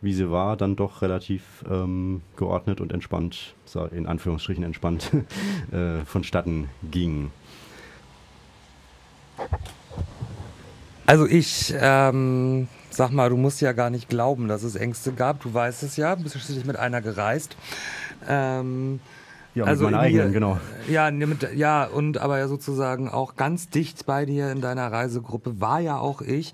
wie 0.00 0.12
sie 0.12 0.30
war, 0.30 0.56
dann 0.56 0.76
doch 0.76 1.02
relativ 1.02 1.64
ähm, 1.68 2.22
geordnet 2.36 2.80
und 2.80 2.92
entspannt, 2.92 3.54
in 3.92 4.06
Anführungsstrichen 4.06 4.62
entspannt, 4.62 5.10
äh, 5.72 6.04
vonstatten 6.04 6.68
ging. 6.90 7.30
Also 11.06 11.26
ich 11.26 11.74
ähm, 11.78 12.68
Sag 12.90 13.10
mal, 13.10 13.30
du 13.30 13.36
musst 13.36 13.60
ja 13.60 13.72
gar 13.72 13.90
nicht 13.90 14.08
glauben, 14.08 14.48
dass 14.48 14.62
es 14.62 14.76
Ängste 14.76 15.12
gab. 15.12 15.40
Du 15.42 15.52
weißt 15.52 15.82
es 15.82 15.96
ja, 15.96 16.14
bist 16.14 16.38
schließlich 16.38 16.64
mit 16.64 16.76
einer 16.76 17.00
gereist. 17.00 17.56
Ähm, 18.28 19.00
ja, 19.56 19.64
also 19.64 19.84
mit 19.84 19.92
meiner 19.92 20.02
eigenen, 20.02 20.32
genau. 20.34 20.60
Ja, 20.86 21.10
mit, 21.10 21.54
ja, 21.54 21.84
und 21.84 22.18
aber 22.18 22.38
ja 22.38 22.46
sozusagen 22.46 23.08
auch 23.08 23.36
ganz 23.36 23.70
dicht 23.70 24.04
bei 24.04 24.26
dir 24.26 24.50
in 24.52 24.60
deiner 24.60 24.92
Reisegruppe 24.92 25.62
war 25.62 25.80
ja 25.80 25.98
auch 25.98 26.20
ich, 26.20 26.52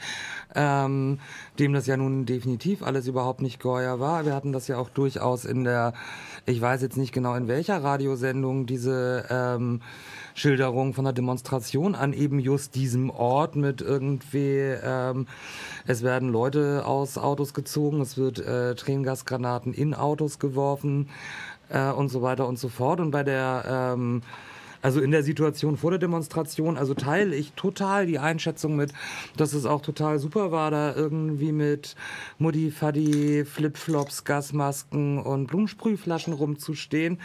ähm, 0.55 1.19
dem 1.59 1.73
das 1.73 1.89
ja 1.89 1.97
nun 1.97 2.27
definitiv 2.27 2.85
alles 2.85 3.09
überhaupt 3.09 3.43
nicht 3.43 3.59
geheuer 3.61 3.99
war. 3.99 4.25
Wir 4.25 4.35
hatten 4.35 4.53
das 4.53 4.69
ja 4.69 4.79
auch 4.79 4.89
durchaus 4.89 5.45
in 5.45 5.65
der, 5.65 5.95
ich 6.47 6.61
weiß 6.61 6.81
jetzt 6.81 6.97
nicht 6.97 7.13
genau 7.13 7.35
in 7.35 7.49
welcher 7.49 7.83
Radiosendung, 7.83 8.67
diese 8.67 9.27
ähm, 9.31 9.81
Schilderung 10.35 10.95
von 10.95 11.05
der 11.05 11.13
Demonstration 11.13 11.95
an 11.95 12.13
eben 12.13 12.39
just 12.39 12.75
diesem 12.75 13.11
Ort 13.11 13.57
mit 13.57 13.81
irgendwie, 13.81 14.77
ähm, 14.83 15.27
es 15.87 16.03
werden 16.03 16.29
Leute 16.31 16.85
aus 16.87 17.19
Autos 17.19 17.55
gezogen, 17.55 18.01
es 18.01 18.17
wird 18.17 18.39
äh, 18.39 18.75
Tränengasgranaten 18.75 19.75
in 19.75 19.95
Autos 19.95 20.39
geworfen 20.39 21.09
äh, 21.69 21.91
und 21.91 22.09
so 22.09 22.23
weiter 22.23 22.47
und 22.49 22.59
so 22.59 22.69
fort. 22.69 23.01
Und 23.01 23.11
bei 23.11 23.23
der 23.23 23.95
ähm, 23.95 24.23
also 24.83 25.01
in 25.01 25.13
der 25.13 25.23
Situation 25.23 25.77
vor 25.77 25.93
der 25.93 25.99
Demonstration, 25.99 26.77
also 26.77 26.95
teile 26.95 27.35
ich 27.35 27.53
total 27.53 28.07
die 28.07 28.19
Einschätzung 28.19 28.77
mit, 28.77 28.93
dass 29.37 29.53
es 29.53 29.65
auch 29.65 29.81
total 29.81 30.19
super 30.19 30.51
war, 30.51 30.71
da 30.71 30.95
irgendwie 30.95 31.53
mit 31.53 31.95
Mutti, 32.39 32.71
Faddy, 32.71 33.45
Flipflops, 33.45 34.25
Gasmasken 34.25 35.19
und 35.19 35.47
Blumensprühflaschen 35.47 36.33
rumzustehen. 36.33 37.19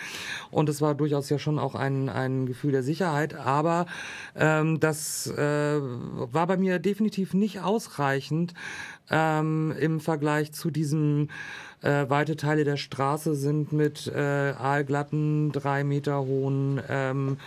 Und 0.51 0.69
es 0.69 0.81
war 0.81 0.95
durchaus 0.95 1.29
ja 1.29 1.39
schon 1.39 1.59
auch 1.59 1.75
ein, 1.75 2.09
ein 2.09 2.45
Gefühl 2.45 2.71
der 2.71 2.83
Sicherheit. 2.83 3.33
Aber 3.33 3.87
ähm, 4.35 4.79
das 4.79 5.27
äh, 5.27 5.79
war 5.81 6.47
bei 6.47 6.57
mir 6.57 6.79
definitiv 6.79 7.33
nicht 7.33 7.61
ausreichend 7.61 8.53
ähm, 9.09 9.73
im 9.79 9.99
Vergleich 9.99 10.51
zu 10.51 10.69
diesem 10.69 11.29
Äh, 11.81 12.09
weite 12.09 12.35
Teile 12.35 12.63
der 12.63 12.77
Straße 12.77 13.35
sind 13.35 13.71
mit 13.71 14.07
äh, 14.07 14.53
aalglatten, 14.57 15.51
drei 15.51 15.83
Meter 15.83 16.21
hohen, 16.21 16.81
ähm, 16.89 17.37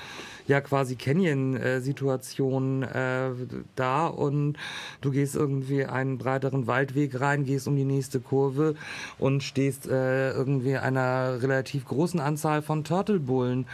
ja 0.46 0.60
quasi 0.60 0.96
Canyon-Situationen 0.96 2.82
äh, 2.82 3.30
da 3.74 4.06
und 4.06 4.56
du 5.00 5.10
gehst 5.10 5.34
irgendwie 5.34 5.84
einen 5.84 6.18
breiteren 6.18 6.66
Waldweg 6.66 7.20
rein, 7.20 7.44
gehst 7.44 7.66
um 7.66 7.74
die 7.74 7.84
nächste 7.84 8.20
Kurve 8.20 8.76
und 9.18 9.42
stehst 9.42 9.88
äh, 9.88 10.30
irgendwie 10.32 10.76
einer 10.76 11.42
relativ 11.42 11.86
großen 11.86 12.20
Anzahl 12.20 12.62
von 12.62 12.84
Turtlebullen 12.84 13.66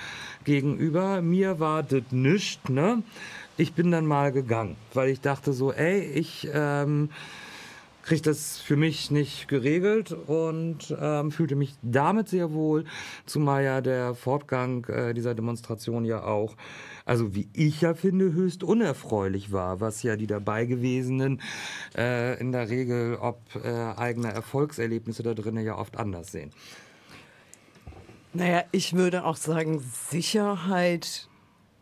gegenüber. 0.44 1.20
Mir 1.20 1.60
war 1.60 1.82
das 1.82 2.02
nichts, 2.10 2.68
ne? 2.68 3.02
Ich 3.58 3.72
bin 3.72 3.90
dann 3.90 4.06
mal 4.06 4.32
gegangen, 4.32 4.76
weil 4.92 5.08
ich 5.08 5.22
dachte 5.22 5.54
so, 5.54 5.72
ey, 5.72 6.00
ich 6.00 6.46
ähm, 6.52 7.08
kriege 8.06 8.22
das 8.22 8.58
für 8.60 8.76
mich 8.76 9.10
nicht 9.10 9.48
geregelt 9.48 10.12
und 10.12 10.96
ähm, 10.98 11.32
fühlte 11.32 11.56
mich 11.56 11.74
damit 11.82 12.28
sehr 12.28 12.52
wohl, 12.52 12.84
zumal 13.26 13.64
ja 13.64 13.80
der 13.80 14.14
Fortgang 14.14 14.84
äh, 14.86 15.12
dieser 15.12 15.34
Demonstration 15.34 16.04
ja 16.04 16.22
auch, 16.22 16.54
also 17.04 17.34
wie 17.34 17.48
ich 17.52 17.80
ja 17.80 17.94
finde, 17.94 18.32
höchst 18.32 18.62
unerfreulich 18.62 19.50
war, 19.50 19.80
was 19.80 20.04
ja 20.04 20.14
die 20.14 20.28
dabei 20.28 20.66
gewesenen 20.66 21.42
äh, 21.98 22.38
in 22.38 22.52
der 22.52 22.70
Regel 22.70 23.18
ob 23.20 23.40
äh, 23.56 23.68
eigener 23.68 24.30
Erfolgserlebnisse 24.30 25.24
da 25.24 25.34
drinnen 25.34 25.64
ja 25.64 25.76
oft 25.76 25.96
anders 25.96 26.30
sehen. 26.30 26.52
Naja, 28.32 28.62
ich 28.70 28.92
würde 28.94 29.24
auch 29.24 29.36
sagen, 29.36 29.82
Sicherheit 30.10 31.28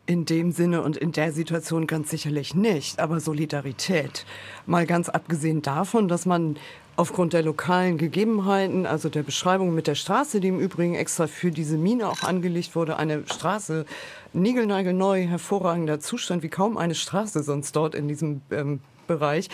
in 0.07 0.25
dem 0.27 0.53
Sinne 0.53 0.83
und 0.83 0.97
in 0.97 1.13
der 1.13 1.33
Situation 1.33 1.87
ganz 1.87 2.11
sicherlich 2.11 2.55
nicht, 2.55 2.99
aber 2.99 3.21
Solidarität. 3.21 4.27
Mal 4.67 4.87
ganz 4.87 5.09
abgesehen 5.09 5.63
davon, 5.63 6.09
dass 6.09 6.27
man 6.27 6.57
aufgrund 6.97 7.33
der 7.33 7.43
lokalen 7.43 7.99
Gegebenheiten, 7.99 8.87
also 8.87 9.09
der 9.09 9.23
Beschreibung 9.23 9.75
mit 9.75 9.87
der 9.87 9.95
Straße, 9.95 10.41
die 10.41 10.49
im 10.49 10.61
Übrigen 10.61 10.95
extra 10.95 11.27
für 11.27 11.51
diese 11.51 11.77
Mine 11.77 12.09
auch 12.09 12.23
angelegt 12.23 12.77
wurde, 12.77 12.97
eine 12.99 13.25
Straße, 13.27 13.85
niegelnagelneu, 14.33 15.27
hervorragender 15.27 16.01
Zustand, 16.01 16.43
wie 16.43 16.49
kaum 16.49 16.77
eine 16.77 16.95
Straße 16.95 17.43
sonst 17.43 17.75
dort 17.75 17.95
in 17.95 18.07
diesem 18.07 18.43
ähm, 18.51 18.81
Bereich. 19.07 19.49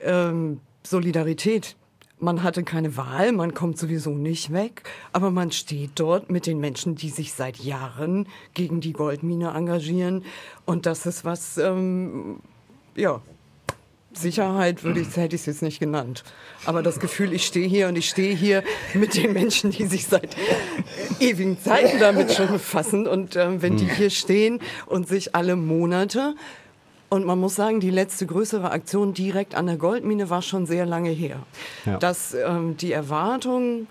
Ähm, 0.00 0.60
Solidarität 0.86 1.76
man 2.24 2.42
hatte 2.42 2.64
keine 2.64 2.96
Wahl, 2.96 3.32
man 3.32 3.54
kommt 3.54 3.78
sowieso 3.78 4.10
nicht 4.10 4.52
weg, 4.52 4.82
aber 5.12 5.30
man 5.30 5.52
steht 5.52 5.90
dort 5.96 6.30
mit 6.30 6.46
den 6.46 6.58
Menschen, 6.58 6.96
die 6.96 7.10
sich 7.10 7.34
seit 7.34 7.58
Jahren 7.58 8.26
gegen 8.54 8.80
die 8.80 8.94
Goldmine 8.94 9.50
engagieren. 9.50 10.24
Und 10.64 10.86
das 10.86 11.06
ist 11.06 11.24
was, 11.24 11.58
ähm, 11.58 12.40
ja, 12.96 13.20
Sicherheit 14.16 14.84
würde 14.84 15.00
ich, 15.00 15.16
hätte 15.16 15.34
ich 15.34 15.42
es 15.42 15.46
jetzt 15.46 15.62
nicht 15.62 15.80
genannt. 15.80 16.24
Aber 16.64 16.82
das 16.82 17.00
Gefühl, 17.00 17.32
ich 17.32 17.44
stehe 17.44 17.68
hier 17.68 17.88
und 17.88 17.96
ich 17.96 18.08
stehe 18.08 18.34
hier 18.34 18.62
mit 18.94 19.16
den 19.16 19.32
Menschen, 19.32 19.70
die 19.70 19.86
sich 19.86 20.06
seit 20.06 20.36
ewigen 21.20 21.60
Zeiten 21.60 21.98
damit 21.98 22.32
schon 22.32 22.48
befassen. 22.48 23.06
Und 23.06 23.36
ähm, 23.36 23.60
wenn 23.60 23.76
die 23.76 23.88
hier 23.88 24.10
stehen 24.10 24.60
und 24.86 25.08
sich 25.08 25.34
alle 25.34 25.56
Monate 25.56 26.34
und 27.14 27.24
man 27.24 27.38
muss 27.38 27.54
sagen, 27.54 27.78
die 27.78 27.90
letzte 27.90 28.26
größere 28.26 28.72
Aktion 28.72 29.14
direkt 29.14 29.54
an 29.54 29.66
der 29.66 29.76
Goldmine 29.76 30.30
war 30.30 30.42
schon 30.42 30.66
sehr 30.66 30.84
lange 30.84 31.10
her. 31.10 31.36
Ja. 31.86 31.98
Dass 31.98 32.34
ähm, 32.34 32.76
die 32.76 32.90
Erwartung, 32.90 33.86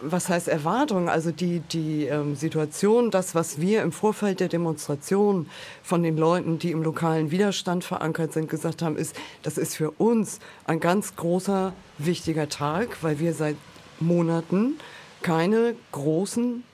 was 0.00 0.28
heißt 0.28 0.48
Erwartung? 0.48 1.08
Also 1.08 1.30
die, 1.30 1.60
die 1.60 2.06
ähm, 2.06 2.34
Situation, 2.34 3.12
das, 3.12 3.36
was 3.36 3.60
wir 3.60 3.82
im 3.82 3.92
Vorfeld 3.92 4.40
der 4.40 4.48
Demonstration 4.48 5.48
von 5.84 6.02
den 6.02 6.16
Leuten, 6.16 6.58
die 6.58 6.72
im 6.72 6.82
lokalen 6.82 7.30
Widerstand 7.30 7.84
verankert 7.84 8.32
sind, 8.32 8.50
gesagt 8.50 8.82
haben, 8.82 8.96
ist, 8.96 9.14
das 9.44 9.56
ist 9.56 9.76
für 9.76 9.92
uns 9.92 10.40
ein 10.64 10.80
ganz 10.80 11.14
großer, 11.14 11.72
wichtiger 11.98 12.48
Tag, 12.48 12.98
weil 13.02 13.20
wir 13.20 13.34
seit 13.34 13.56
Monaten 14.00 14.80
keine 15.22 15.76
großen 15.92 16.64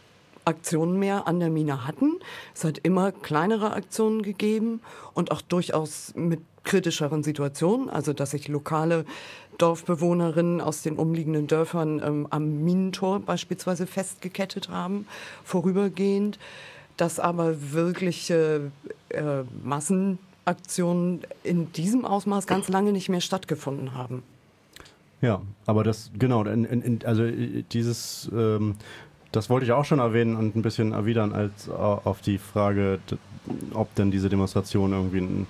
Aktionen 0.45 0.99
mehr 0.99 1.27
an 1.27 1.41
der 1.41 1.51
Mine 1.51 1.87
hatten. 1.87 2.15
Es 2.55 2.65
hat 2.65 2.79
immer 2.79 3.13
kleinere 3.13 3.73
Aktionen 3.73 4.23
gegeben 4.23 4.81
und 5.15 5.31
auch 5.31 5.41
durchaus 5.41 6.13
mit 6.15 6.41
kritischeren 6.65 7.23
Situationen, 7.23 7.91
also 7.91 8.13
dass 8.13 8.33
sich 8.33 8.49
lokale 8.49 9.05
Dorfbewohnerinnen 9.59 10.61
aus 10.61 10.83
den 10.83 10.97
umliegenden 10.97 11.47
Dörfern 11.47 12.03
ähm, 12.05 12.27
am 12.31 12.65
Minentor 12.65 13.21
beispielsweise 13.21 13.87
festgekettet 13.87 14.69
haben, 14.69 15.07
vorübergehend, 15.45 16.39
dass 16.97 17.21
aber 17.21 17.73
wirkliche 17.73 18.73
äh, 19.11 19.43
Massenaktionen 19.63 21.23
in 21.43 21.73
diesem 21.73 22.05
Ausmaß 22.05 22.47
ganz 22.47 22.69
lange 22.69 22.93
nicht 22.93 23.09
mehr 23.09 23.21
stattgefunden 23.21 23.95
haben. 23.95 24.23
Ja, 25.21 25.41
aber 25.67 25.85
das, 25.85 26.11
genau, 26.19 26.45
in, 26.45 26.65
in, 26.65 27.01
also 27.05 27.25
äh, 27.25 27.65
dieses 27.73 28.31
ähm, 28.35 28.75
das 29.35 29.51
wollte 29.51 29.67
ich 29.67 29.73
auch 29.73 29.85
schon 29.85 29.99
erwähnen 29.99 30.37
und 30.37 30.57
ein 30.57 30.63
bisschen 30.63 30.93
erwidern 30.93 31.33
als 31.33 31.69
auf 31.69 32.21
die 32.21 32.39
Frage, 32.39 32.99
ob 33.75 33.95
denn 33.95 34.11
diese 34.11 34.29
Demonstration 34.29 34.93
irgendwie 34.93 35.19
ein, 35.19 35.47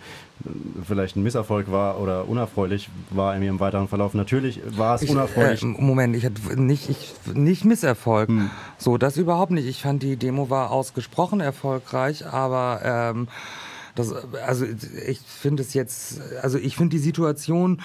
vielleicht 0.85 1.17
ein 1.17 1.23
Misserfolg 1.23 1.71
war 1.71 2.01
oder 2.01 2.29
unerfreulich 2.29 2.89
war 3.11 3.37
in 3.37 3.43
ihrem 3.43 3.61
weiteren 3.61 3.89
Verlauf. 3.89 4.15
Natürlich 4.15 4.61
war 4.77 4.97
es 4.97 5.03
ich, 5.03 5.11
unerfreulich. 5.11 5.63
Äh, 5.63 5.67
Moment, 5.67 6.17
ich 6.17 6.25
hatte 6.25 6.61
nicht, 6.61 6.89
ich, 6.89 7.15
nicht 7.35 7.65
Misserfolg. 7.65 8.29
Hm. 8.29 8.51
So, 8.79 8.99
das 8.99 9.17
überhaupt 9.17 9.53
nicht. 9.53 9.67
Ich 9.67 9.83
fand 9.83 10.03
die 10.03 10.17
Demo 10.17 10.51
war 10.51 10.71
ausgesprochen 10.71 11.41
erfolgreich, 11.41 12.27
aber 12.27 12.81
ähm, 12.85 13.29
das, 13.95 14.13
also 14.45 14.67
ich 15.07 15.21
finde 15.21 15.63
es 15.63 15.73
jetzt, 15.73 16.21
also 16.43 16.59
ich 16.59 16.77
finde 16.77 16.97
die 16.97 17.03
Situation, 17.03 17.81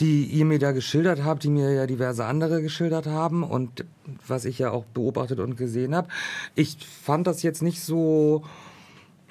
die 0.00 0.24
ihr 0.24 0.44
mir 0.44 0.58
da 0.58 0.72
geschildert 0.72 1.24
habt, 1.24 1.44
die 1.44 1.48
mir 1.48 1.72
ja 1.72 1.86
diverse 1.86 2.24
andere 2.24 2.62
geschildert 2.62 3.06
haben 3.06 3.42
und 3.42 3.84
was 4.26 4.44
ich 4.44 4.58
ja 4.58 4.70
auch 4.70 4.84
beobachtet 4.84 5.40
und 5.40 5.56
gesehen 5.56 5.94
habe, 5.94 6.08
ich 6.54 6.76
fand 6.78 7.26
das 7.26 7.42
jetzt 7.42 7.62
nicht 7.62 7.80
so, 7.80 8.44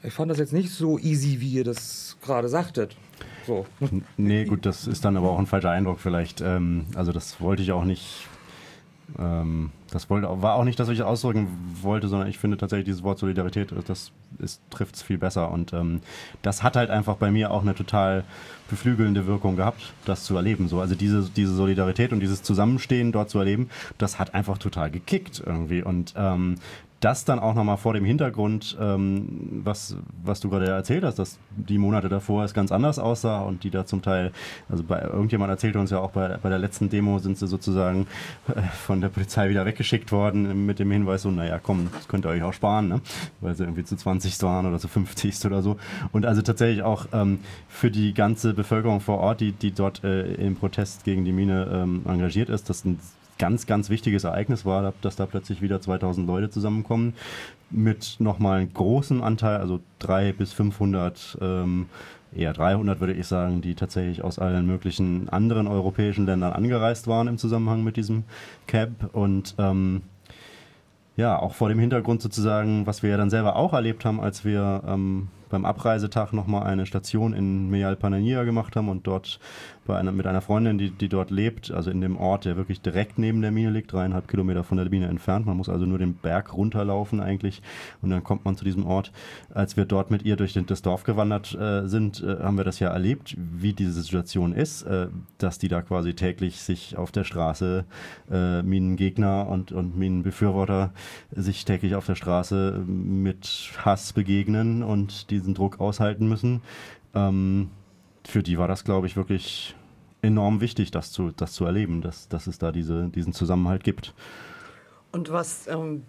ich 0.03 0.13
fand 0.13 0.31
das 0.31 0.39
jetzt 0.39 0.53
nicht 0.53 0.71
so 0.71 0.97
easy, 0.99 1.39
wie 1.39 1.53
ihr 1.53 1.63
das 1.63 2.17
gerade 2.23 2.49
sagtet. 2.49 2.95
So. 3.45 3.65
Nee, 4.17 4.45
gut, 4.45 4.65
das 4.65 4.87
ist 4.87 5.05
dann 5.05 5.17
aber 5.17 5.29
auch 5.29 5.39
ein 5.39 5.45
falscher 5.45 5.69
Eindruck 5.69 5.99
vielleicht. 5.99 6.41
Ähm, 6.41 6.85
also 6.95 7.11
das 7.11 7.39
wollte 7.39 7.61
ich 7.61 7.71
auch 7.71 7.85
nicht 7.85 8.27
ähm, 9.19 9.71
das 9.91 10.09
wollte, 10.09 10.27
war 10.41 10.55
auch 10.55 10.63
nicht, 10.63 10.79
dass 10.79 10.89
ich 10.89 10.97
das 10.97 11.07
ausdrücken 11.07 11.47
wollte, 11.81 12.07
sondern 12.07 12.27
ich 12.27 12.37
finde 12.37 12.57
tatsächlich 12.57 12.85
dieses 12.85 13.03
Wort 13.03 13.19
Solidarität, 13.19 13.73
das 13.87 14.11
trifft 14.69 14.95
es 14.95 15.01
viel 15.01 15.17
besser. 15.17 15.51
Und 15.51 15.73
ähm, 15.73 16.01
das 16.41 16.63
hat 16.63 16.75
halt 16.75 16.89
einfach 16.89 17.15
bei 17.15 17.31
mir 17.31 17.51
auch 17.51 17.61
eine 17.61 17.75
total 17.75 18.23
beflügelnde 18.69 19.27
Wirkung 19.27 19.55
gehabt, 19.55 19.93
das 20.05 20.23
zu 20.23 20.35
erleben. 20.35 20.67
So. 20.67 20.81
Also 20.81 20.95
diese, 20.95 21.29
diese 21.29 21.53
Solidarität 21.53 22.11
und 22.11 22.19
dieses 22.19 22.43
Zusammenstehen 22.43 23.11
dort 23.11 23.29
zu 23.29 23.39
erleben, 23.39 23.69
das 23.97 24.19
hat 24.19 24.33
einfach 24.33 24.57
total 24.57 24.91
gekickt 24.91 25.41
irgendwie. 25.45 25.83
Und 25.83 26.13
ähm, 26.17 26.55
das 27.05 27.23
dann 27.23 27.37
auch 27.37 27.53
nochmal 27.53 27.77
vor 27.77 27.93
dem 27.93 28.03
Hintergrund, 28.03 28.75
ähm, 28.81 29.61
was, 29.63 29.95
was 30.23 30.39
du 30.39 30.49
gerade 30.49 30.65
erzählt 30.65 31.03
hast, 31.03 31.19
dass 31.19 31.37
die 31.55 31.77
Monate 31.77 32.09
davor 32.09 32.43
es 32.43 32.55
ganz 32.55 32.71
anders 32.71 32.97
aussah 32.97 33.41
und 33.41 33.63
die 33.63 33.69
da 33.69 33.85
zum 33.85 34.01
Teil, 34.01 34.31
also 34.69 34.83
bei 34.83 35.01
irgendjemand 35.01 35.51
erzählte 35.51 35.79
uns 35.79 35.91
ja 35.91 35.99
auch 35.99 36.09
bei, 36.09 36.37
bei 36.37 36.49
der 36.49 36.57
letzten 36.57 36.89
Demo 36.89 37.19
sind 37.19 37.37
sie 37.37 37.45
sozusagen 37.45 38.07
äh, 38.47 38.59
von 38.63 39.01
der 39.01 39.09
Polizei 39.09 39.49
wieder 39.49 39.67
weggeschickt 39.67 40.11
worden 40.11 40.65
mit 40.65 40.79
dem 40.79 40.89
Hinweis 40.89 41.21
so, 41.21 41.29
naja 41.29 41.59
komm, 41.61 41.89
das 41.93 42.07
könnt 42.07 42.25
ihr 42.25 42.29
euch 42.29 42.41
auch 42.41 42.53
sparen, 42.53 42.87
ne? 42.87 43.01
weil 43.39 43.53
sie 43.53 43.65
irgendwie 43.65 43.83
zu 43.83 43.95
20 43.95 44.41
waren 44.41 44.65
oder 44.65 44.79
zu 44.79 44.87
50 44.87 45.45
oder 45.45 45.61
so. 45.61 45.77
Und 46.11 46.25
also 46.25 46.41
tatsächlich 46.41 46.81
auch 46.81 47.05
ähm, 47.13 47.37
für 47.69 47.91
die 47.91 48.15
ganze 48.15 48.55
Bevölkerung 48.55 48.99
vor 48.99 49.19
Ort, 49.19 49.41
die, 49.41 49.51
die 49.51 49.71
dort 49.71 50.03
äh, 50.03 50.33
im 50.33 50.55
Protest 50.55 51.03
gegen 51.03 51.23
die 51.23 51.33
Mine 51.33 51.69
ähm, 51.71 52.01
engagiert 52.07 52.49
ist, 52.49 52.67
das 52.67 52.79
sind 52.79 52.99
ganz, 53.37 53.65
ganz 53.65 53.89
wichtiges 53.89 54.23
Ereignis 54.23 54.65
war, 54.65 54.93
dass 55.01 55.15
da 55.15 55.25
plötzlich 55.25 55.61
wieder 55.61 55.81
2000 55.81 56.25
Leute 56.25 56.49
zusammenkommen. 56.49 57.13
Mit 57.69 58.17
nochmal 58.19 58.59
einem 58.59 58.73
großen 58.73 59.21
Anteil, 59.21 59.57
also 59.57 59.79
300 59.99 60.37
bis 60.37 60.53
500, 60.53 61.37
ähm, 61.41 61.87
eher 62.33 62.53
300 62.53 62.99
würde 62.99 63.13
ich 63.13 63.27
sagen, 63.27 63.61
die 63.61 63.75
tatsächlich 63.75 64.23
aus 64.23 64.39
allen 64.39 64.65
möglichen 64.65 65.29
anderen 65.29 65.67
europäischen 65.67 66.25
Ländern 66.25 66.53
angereist 66.53 67.07
waren 67.07 67.27
im 67.27 67.37
Zusammenhang 67.37 67.83
mit 67.83 67.97
diesem 67.97 68.23
Cap 68.67 69.09
und 69.13 69.55
ähm, 69.57 70.03
ja, 71.17 71.39
auch 71.39 71.53
vor 71.55 71.69
dem 71.69 71.79
Hintergrund 71.79 72.21
sozusagen, 72.21 72.85
was 72.85 73.01
wir 73.01 73.09
ja 73.11 73.17
dann 73.17 73.29
selber 73.29 73.55
auch 73.55 73.73
erlebt 73.73 74.03
haben, 74.03 74.19
als 74.19 74.43
wir 74.43 74.83
ähm, 74.85 75.29
beim 75.49 75.65
Abreisetag 75.65 76.33
nochmal 76.33 76.63
eine 76.63 76.85
Station 76.85 77.33
in 77.33 77.69
Meyalpanania 77.69 78.43
gemacht 78.43 78.75
haben 78.75 78.89
und 78.89 79.07
dort 79.07 79.39
einer, 79.93 80.11
mit 80.11 80.25
einer 80.25 80.41
Freundin, 80.41 80.77
die, 80.77 80.89
die 80.89 81.09
dort 81.09 81.29
lebt, 81.29 81.71
also 81.71 81.91
in 81.91 82.01
dem 82.01 82.17
Ort, 82.17 82.45
der 82.45 82.57
wirklich 82.57 82.81
direkt 82.81 83.19
neben 83.19 83.41
der 83.41 83.51
Mine 83.51 83.69
liegt, 83.69 83.93
dreieinhalb 83.93 84.27
Kilometer 84.27 84.63
von 84.63 84.77
der 84.77 84.89
Mine 84.89 85.07
entfernt. 85.07 85.45
Man 85.45 85.57
muss 85.57 85.69
also 85.69 85.85
nur 85.85 85.99
den 85.99 86.15
Berg 86.15 86.53
runterlaufen 86.53 87.19
eigentlich 87.19 87.61
und 88.01 88.09
dann 88.09 88.23
kommt 88.23 88.45
man 88.45 88.55
zu 88.55 88.65
diesem 88.65 88.85
Ort. 88.85 89.11
Als 89.53 89.77
wir 89.77 89.85
dort 89.85 90.09
mit 90.11 90.23
ihr 90.23 90.35
durch 90.37 90.53
das 90.53 90.81
Dorf 90.81 91.03
gewandert 91.03 91.53
äh, 91.53 91.87
sind, 91.87 92.23
äh, 92.23 92.39
haben 92.39 92.57
wir 92.57 92.63
das 92.63 92.79
ja 92.79 92.89
erlebt, 92.89 93.35
wie 93.37 93.73
diese 93.73 93.91
Situation 93.91 94.53
ist, 94.53 94.83
äh, 94.83 95.07
dass 95.37 95.59
die 95.59 95.67
da 95.67 95.81
quasi 95.81 96.13
täglich 96.13 96.61
sich 96.61 96.97
auf 96.97 97.11
der 97.11 97.23
Straße 97.23 97.85
äh, 98.31 98.61
Minengegner 98.63 99.47
und, 99.47 99.71
und 99.71 99.97
Minenbefürworter 99.97 100.93
sich 101.31 101.65
täglich 101.65 101.95
auf 101.95 102.05
der 102.05 102.15
Straße 102.15 102.83
mit 102.87 103.71
Hass 103.83 104.13
begegnen 104.13 104.81
und 104.83 105.29
diesen 105.35 105.53
Druck 105.53 105.79
aushalten 105.79 106.27
müssen. 106.27 106.61
Ähm, 107.13 107.69
für 108.25 108.43
die 108.43 108.57
war 108.57 108.67
das, 108.67 108.83
glaube 108.83 109.07
ich, 109.07 109.15
wirklich 109.15 109.75
enorm 110.21 110.61
wichtig, 110.61 110.91
das 110.91 111.11
zu, 111.11 111.31
das 111.31 111.53
zu 111.53 111.65
erleben, 111.65 112.01
dass, 112.01 112.27
dass 112.27 112.47
es 112.47 112.57
da 112.57 112.71
diese, 112.71 113.09
diesen 113.09 113.33
Zusammenhalt 113.33 113.83
gibt. 113.83 114.13
Und 115.11 115.31
was, 115.31 115.67
ähm, 115.67 116.03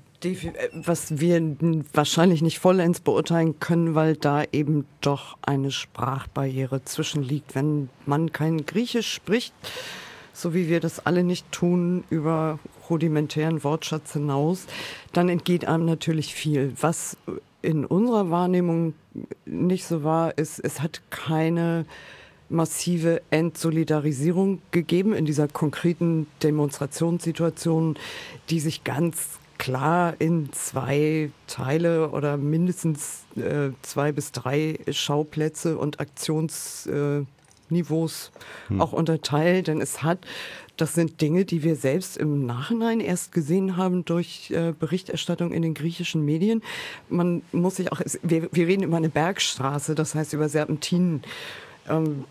was 0.73 1.21
wir 1.21 1.57
wahrscheinlich 1.93 2.43
nicht 2.43 2.59
vollends 2.59 3.01
beurteilen 3.01 3.61
können, 3.61 3.95
weil 3.95 4.17
da 4.17 4.45
eben 4.51 4.87
doch 5.01 5.37
eine 5.43 5.71
Sprachbarriere 5.71 6.83
zwischenliegt. 6.85 7.55
Wenn 7.55 7.89
man 8.07 8.33
kein 8.33 8.65
Griechisch 8.67 9.13
spricht, 9.13 9.55
so 10.33 10.55
wie 10.55 10.69
wir 10.69 10.81
das 10.81 11.05
alle 11.07 11.23
nicht 11.23 11.51
tun, 11.53 12.05
über 12.11 12.59
rudimentären 12.91 13.63
Wortschatz 13.65 14.15
hinaus, 14.15 14.67
dann 15.13 15.29
entgeht 15.29 15.67
einem 15.67 15.85
natürlich 15.87 16.35
viel. 16.35 16.73
Was 16.81 17.17
in 17.63 17.85
unserer 17.85 18.31
Wahrnehmung 18.31 18.95
nicht 19.45 19.87
so 19.87 20.05
war, 20.05 20.37
ist, 20.39 20.59
es 20.59 20.81
hat 20.81 21.03
keine 21.11 21.87
massive 22.49 23.23
Entsolidarisierung 23.31 24.63
gegeben 24.71 25.15
in 25.15 25.25
dieser 25.25 25.49
konkreten 25.49 26.27
Demonstrationssituation, 26.43 27.99
die 28.51 28.61
sich 28.61 28.85
ganz 28.85 29.39
klar 29.59 30.15
in 30.19 30.53
zwei 30.53 31.31
Teile 31.47 32.11
oder 32.11 32.37
mindestens 32.37 33.25
äh, 33.37 33.71
zwei 33.83 34.13
bis 34.13 34.33
drei 34.33 34.79
Schauplätze 34.91 35.79
und 35.79 35.99
Aktionsniveaus 35.99 37.27
äh, 37.69 38.69
hm. 38.69 38.81
auch 38.81 38.93
unterteilt. 38.93 39.69
Denn 39.69 39.81
es 39.81 40.03
hat, 40.03 40.19
das 40.77 40.95
sind 40.95 41.21
Dinge, 41.21 41.45
die 41.45 41.63
wir 41.63 41.77
selbst 41.77 42.17
im 42.17 42.47
Nachhinein 42.47 43.01
erst 43.01 43.33
gesehen 43.33 43.77
haben 43.77 44.05
durch 44.05 44.51
äh, 44.51 44.73
Berichterstattung 44.79 45.53
in 45.53 45.63
den 45.63 45.75
griechischen 45.75 46.25
Medien. 46.25 46.63
Man 47.09 47.43
muss 47.53 47.77
sich 47.77 47.93
auch, 47.93 48.01
wir, 48.23 48.49
wir 48.53 48.67
reden 48.67 48.83
über 48.83 48.97
eine 48.97 49.09
Bergstraße, 49.09 49.95
das 49.95 50.15
heißt 50.15 50.33
über 50.33 50.49
Serpentinen. 50.49 51.23
Ähm, 51.89 52.25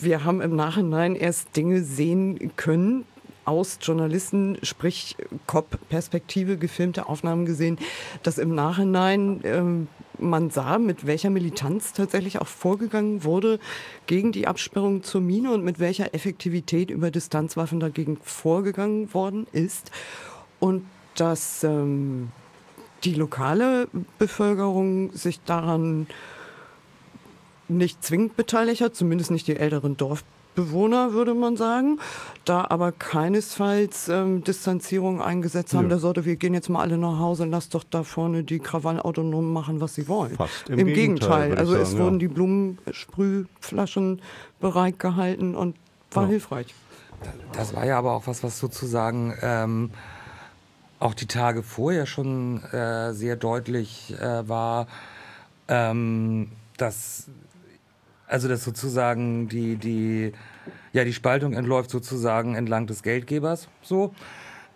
wir 0.00 0.24
haben 0.24 0.40
im 0.40 0.56
Nachhinein 0.56 1.16
erst 1.16 1.56
Dinge 1.56 1.82
sehen 1.82 2.52
können, 2.56 3.04
aus 3.44 3.78
Journalisten, 3.82 4.56
sprich 4.62 5.16
COP-Perspektive 5.46 6.56
gefilmte 6.58 7.08
Aufnahmen 7.08 7.44
gesehen, 7.44 7.78
dass 8.22 8.38
im 8.38 8.54
Nachhinein 8.54 9.40
ähm, 9.42 9.88
man 10.22 10.50
sah, 10.50 10.78
mit 10.78 11.06
welcher 11.06 11.30
Militanz 11.30 11.92
tatsächlich 11.92 12.40
auch 12.40 12.46
vorgegangen 12.46 13.24
wurde 13.24 13.58
gegen 14.06 14.32
die 14.32 14.46
Absperrung 14.46 15.02
zur 15.02 15.20
Mine 15.20 15.52
und 15.52 15.64
mit 15.64 15.78
welcher 15.78 16.14
Effektivität 16.14 16.90
über 16.90 17.10
Distanzwaffen 17.10 17.80
dagegen 17.80 18.18
vorgegangen 18.22 19.12
worden 19.14 19.46
ist. 19.52 19.90
Und 20.60 20.84
dass 21.14 21.64
ähm, 21.64 22.30
die 23.04 23.14
lokale 23.14 23.88
Bevölkerung 24.18 25.12
sich 25.12 25.40
daran 25.40 26.06
nicht 27.68 28.04
zwingend 28.04 28.36
beteiligt 28.36 28.80
hat, 28.80 28.94
zumindest 28.94 29.30
nicht 29.30 29.46
die 29.46 29.56
älteren 29.56 29.96
Dorfbewohner, 29.96 30.41
würde 30.56 31.34
man 31.34 31.56
sagen, 31.56 31.98
da 32.44 32.66
aber 32.68 32.92
keinesfalls 32.92 34.08
ähm, 34.08 34.44
Distanzierung 34.44 35.22
eingesetzt 35.22 35.74
haben, 35.74 35.84
ja. 35.84 35.90
der 35.90 35.98
Sorte, 35.98 36.24
wir 36.24 36.36
gehen 36.36 36.54
jetzt 36.54 36.68
mal 36.68 36.80
alle 36.80 36.98
nach 36.98 37.18
Hause, 37.18 37.44
lass 37.44 37.68
doch 37.68 37.84
da 37.84 38.02
vorne 38.02 38.44
die 38.44 38.58
Krawallautonomen 38.58 39.52
machen, 39.52 39.80
was 39.80 39.94
sie 39.94 40.08
wollen. 40.08 40.36
Fast 40.36 40.68
im, 40.68 40.78
Im 40.78 40.86
Gegenteil, 40.88 41.50
Gegenteil. 41.50 41.58
also 41.58 41.72
sagen, 41.72 41.82
es 41.82 41.92
ja. 41.94 41.98
wurden 41.98 42.18
die 42.18 42.28
Blumensprühflaschen 42.28 44.22
bereitgehalten 44.60 45.54
und 45.54 45.76
war 46.10 46.24
ja. 46.24 46.30
hilfreich. 46.30 46.74
Das 47.52 47.74
war 47.74 47.86
ja 47.86 47.98
aber 47.98 48.12
auch 48.12 48.26
was, 48.26 48.42
was 48.42 48.58
sozusagen 48.58 49.34
ähm, 49.42 49.90
auch 50.98 51.14
die 51.14 51.26
Tage 51.26 51.62
vorher 51.62 52.06
schon 52.06 52.62
äh, 52.64 53.12
sehr 53.12 53.36
deutlich 53.36 54.14
äh, 54.20 54.48
war, 54.48 54.86
ähm, 55.68 56.50
dass 56.76 57.28
also 58.32 58.48
dass 58.48 58.64
sozusagen 58.64 59.48
die, 59.48 59.76
die, 59.76 60.32
ja, 60.92 61.04
die 61.04 61.12
Spaltung 61.12 61.52
entläuft 61.52 61.90
sozusagen 61.90 62.54
entlang 62.54 62.86
des 62.86 63.02
Geldgebers 63.02 63.68
so 63.82 64.14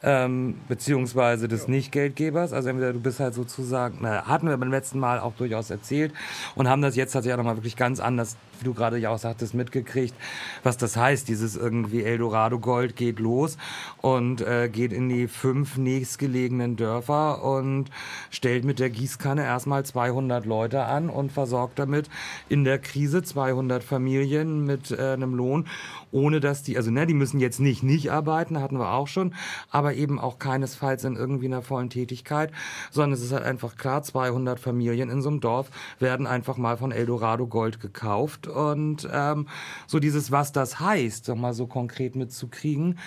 ähm, 0.02 0.56
beziehungsweise 0.68 1.48
des 1.48 1.66
Nicht-Geldgebers. 1.66 2.52
Also 2.52 2.68
entweder 2.68 2.92
du 2.92 3.00
bist 3.00 3.18
halt 3.18 3.34
sozusagen, 3.34 3.98
na, 4.02 4.26
hatten 4.26 4.48
wir 4.48 4.56
beim 4.56 4.70
letzten 4.70 4.98
Mal 4.98 5.18
auch 5.20 5.34
durchaus 5.34 5.70
erzählt 5.70 6.12
und 6.54 6.68
haben 6.68 6.82
das 6.82 6.96
jetzt 6.96 7.12
tatsächlich 7.12 7.34
auch 7.34 7.38
nochmal 7.38 7.56
wirklich 7.56 7.76
ganz 7.76 7.98
anders, 7.98 8.36
wie 8.60 8.64
du 8.64 8.74
gerade 8.74 8.98
ja 8.98 9.10
auch 9.10 9.18
sagtest, 9.18 9.54
mitgekriegt, 9.54 10.14
was 10.62 10.76
das 10.76 10.96
heißt. 10.96 11.28
Dieses 11.28 11.56
irgendwie 11.56 12.02
Eldorado-Gold 12.02 12.96
geht 12.96 13.18
los 13.18 13.56
und 14.00 14.40
äh, 14.40 14.68
geht 14.68 14.92
in 14.92 15.08
die 15.08 15.28
fünf 15.28 15.76
nächstgelegenen 15.76 16.76
Dörfer 16.76 17.42
und 17.42 17.90
stellt 18.30 18.64
mit 18.64 18.78
der 18.78 18.90
Gießkanne 18.90 19.42
erstmal 19.42 19.84
200 19.84 20.44
Leute 20.46 20.84
an 20.84 21.08
und 21.08 21.32
versorgt 21.32 21.78
damit 21.78 22.08
in 22.48 22.64
der 22.64 22.78
Krise 22.78 23.22
200 23.22 23.82
Familien 23.82 24.64
mit 24.64 24.90
äh, 24.90 25.12
einem 25.12 25.34
Lohn, 25.34 25.66
ohne 26.12 26.40
dass 26.40 26.62
die, 26.62 26.76
also 26.76 26.90
ne, 26.90 27.06
die 27.06 27.14
müssen 27.14 27.40
jetzt 27.40 27.60
nicht 27.60 27.82
nicht 27.82 28.10
arbeiten, 28.10 28.60
hatten 28.60 28.78
wir 28.78 28.92
auch 28.92 29.08
schon, 29.08 29.34
aber 29.70 29.94
eben 29.94 30.18
auch 30.18 30.38
keinesfalls 30.38 31.04
in 31.04 31.16
irgendwie 31.16 31.46
einer 31.46 31.62
vollen 31.62 31.90
Tätigkeit, 31.90 32.52
sondern 32.90 33.12
es 33.12 33.22
ist 33.22 33.32
halt 33.32 33.44
einfach 33.44 33.76
klar, 33.76 34.02
200 34.02 34.58
Familien 34.60 35.10
in 35.10 35.22
so 35.22 35.28
einem 35.28 35.40
Dorf 35.40 35.70
werden 35.98 36.26
einfach 36.26 36.56
mal 36.56 36.76
von 36.76 36.92
Eldorado 36.92 37.46
Gold 37.46 37.80
gekauft 37.80 38.45
und 38.48 39.08
ähm, 39.12 39.46
so 39.86 39.98
dieses, 39.98 40.30
was 40.30 40.52
das 40.52 40.80
heißt, 40.80 41.34
mal 41.36 41.54
so 41.54 41.66
konkret 41.66 42.16
mitzukriegen, 42.16 42.98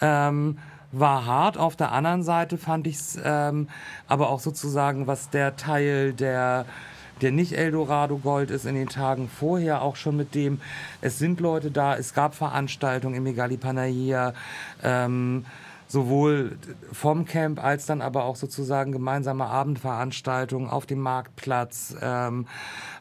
ähm, 0.00 0.58
war 0.92 1.26
hart. 1.26 1.56
Auf 1.56 1.76
der 1.76 1.92
anderen 1.92 2.22
Seite 2.22 2.58
fand 2.58 2.86
ich 2.86 2.96
es 2.96 3.18
ähm, 3.22 3.68
aber 4.08 4.30
auch 4.30 4.40
sozusagen, 4.40 5.06
was 5.06 5.30
der 5.30 5.56
Teil 5.56 6.12
der 6.12 6.66
der 7.20 7.32
nicht 7.32 7.52
Eldorado 7.52 8.16
Gold 8.16 8.50
ist 8.50 8.64
in 8.64 8.74
den 8.74 8.88
Tagen 8.88 9.28
vorher 9.28 9.82
auch 9.82 9.96
schon 9.96 10.16
mit 10.16 10.34
dem, 10.34 10.58
es 11.00 11.18
sind 11.18 11.40
Leute 11.40 11.70
da, 11.70 11.96
es 11.96 12.14
gab 12.14 12.34
Veranstaltungen 12.34 13.14
im 13.14 13.24
Megali 13.24 13.58
Panagia, 13.58 14.32
ähm, 14.82 15.44
sowohl 15.90 16.56
vom 16.92 17.24
Camp 17.24 17.62
als 17.62 17.84
dann 17.84 18.00
aber 18.00 18.24
auch 18.24 18.36
sozusagen 18.36 18.92
gemeinsame 18.92 19.46
Abendveranstaltungen 19.46 20.70
auf 20.70 20.86
dem 20.86 21.00
Marktplatz, 21.00 21.96
ähm, 22.00 22.46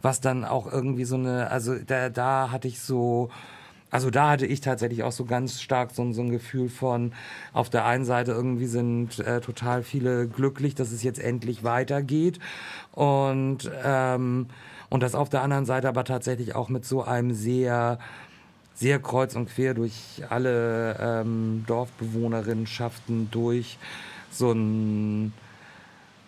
was 0.02 0.21
dann 0.21 0.43
auch 0.43 0.65
irgendwie 0.71 1.06
so 1.06 1.15
eine, 1.15 1.52
also 1.52 1.75
da, 1.75 2.10
da 2.10 2.49
hatte 2.49 2.67
ich 2.67 2.80
so, 2.80 3.30
also 3.91 4.10
da 4.10 4.32
hatte 4.32 4.47
ich 4.47 4.62
tatsächlich 4.62 5.04
auch 5.04 5.12
so 5.12 5.25
ganz 5.25 5.62
stark 5.62 5.91
so, 5.91 6.12
so 6.13 6.23
ein 6.23 6.32
Gefühl 6.32 6.67
von, 6.67 7.13
auf 7.54 7.69
der 7.69 7.86
einen 7.86 8.06
Seite 8.06 8.32
irgendwie 8.32 8.65
sind 8.65 9.19
äh, 9.19 9.39
total 9.39 9.84
viele 9.84 10.28
glücklich, 10.28 10.73
dass 10.73 10.91
es 10.91 11.04
jetzt 11.04 11.19
endlich 11.19 11.63
weitergeht 11.63 12.39
und, 12.93 13.69
ähm, 13.84 14.47
und 14.89 15.04
das 15.04 15.13
auf 15.13 15.30
der 15.30 15.43
anderen 15.43 15.65
Seite 15.65 15.88
aber 15.88 16.06
tatsächlich 16.06 16.56
auch 16.56 16.69
mit 16.69 16.86
so 16.86 17.04
einem 17.04 17.36
sehr 17.36 17.99
sehr 18.80 19.00
kreuz 19.00 19.36
und 19.36 19.50
quer 19.50 19.74
durch 19.74 20.24
alle 20.30 20.98
ähm, 21.02 21.65
Dorfbewohnerinnenschaften 21.68 23.30
durch. 23.30 23.78
So 24.32 24.52
ein 24.52 25.34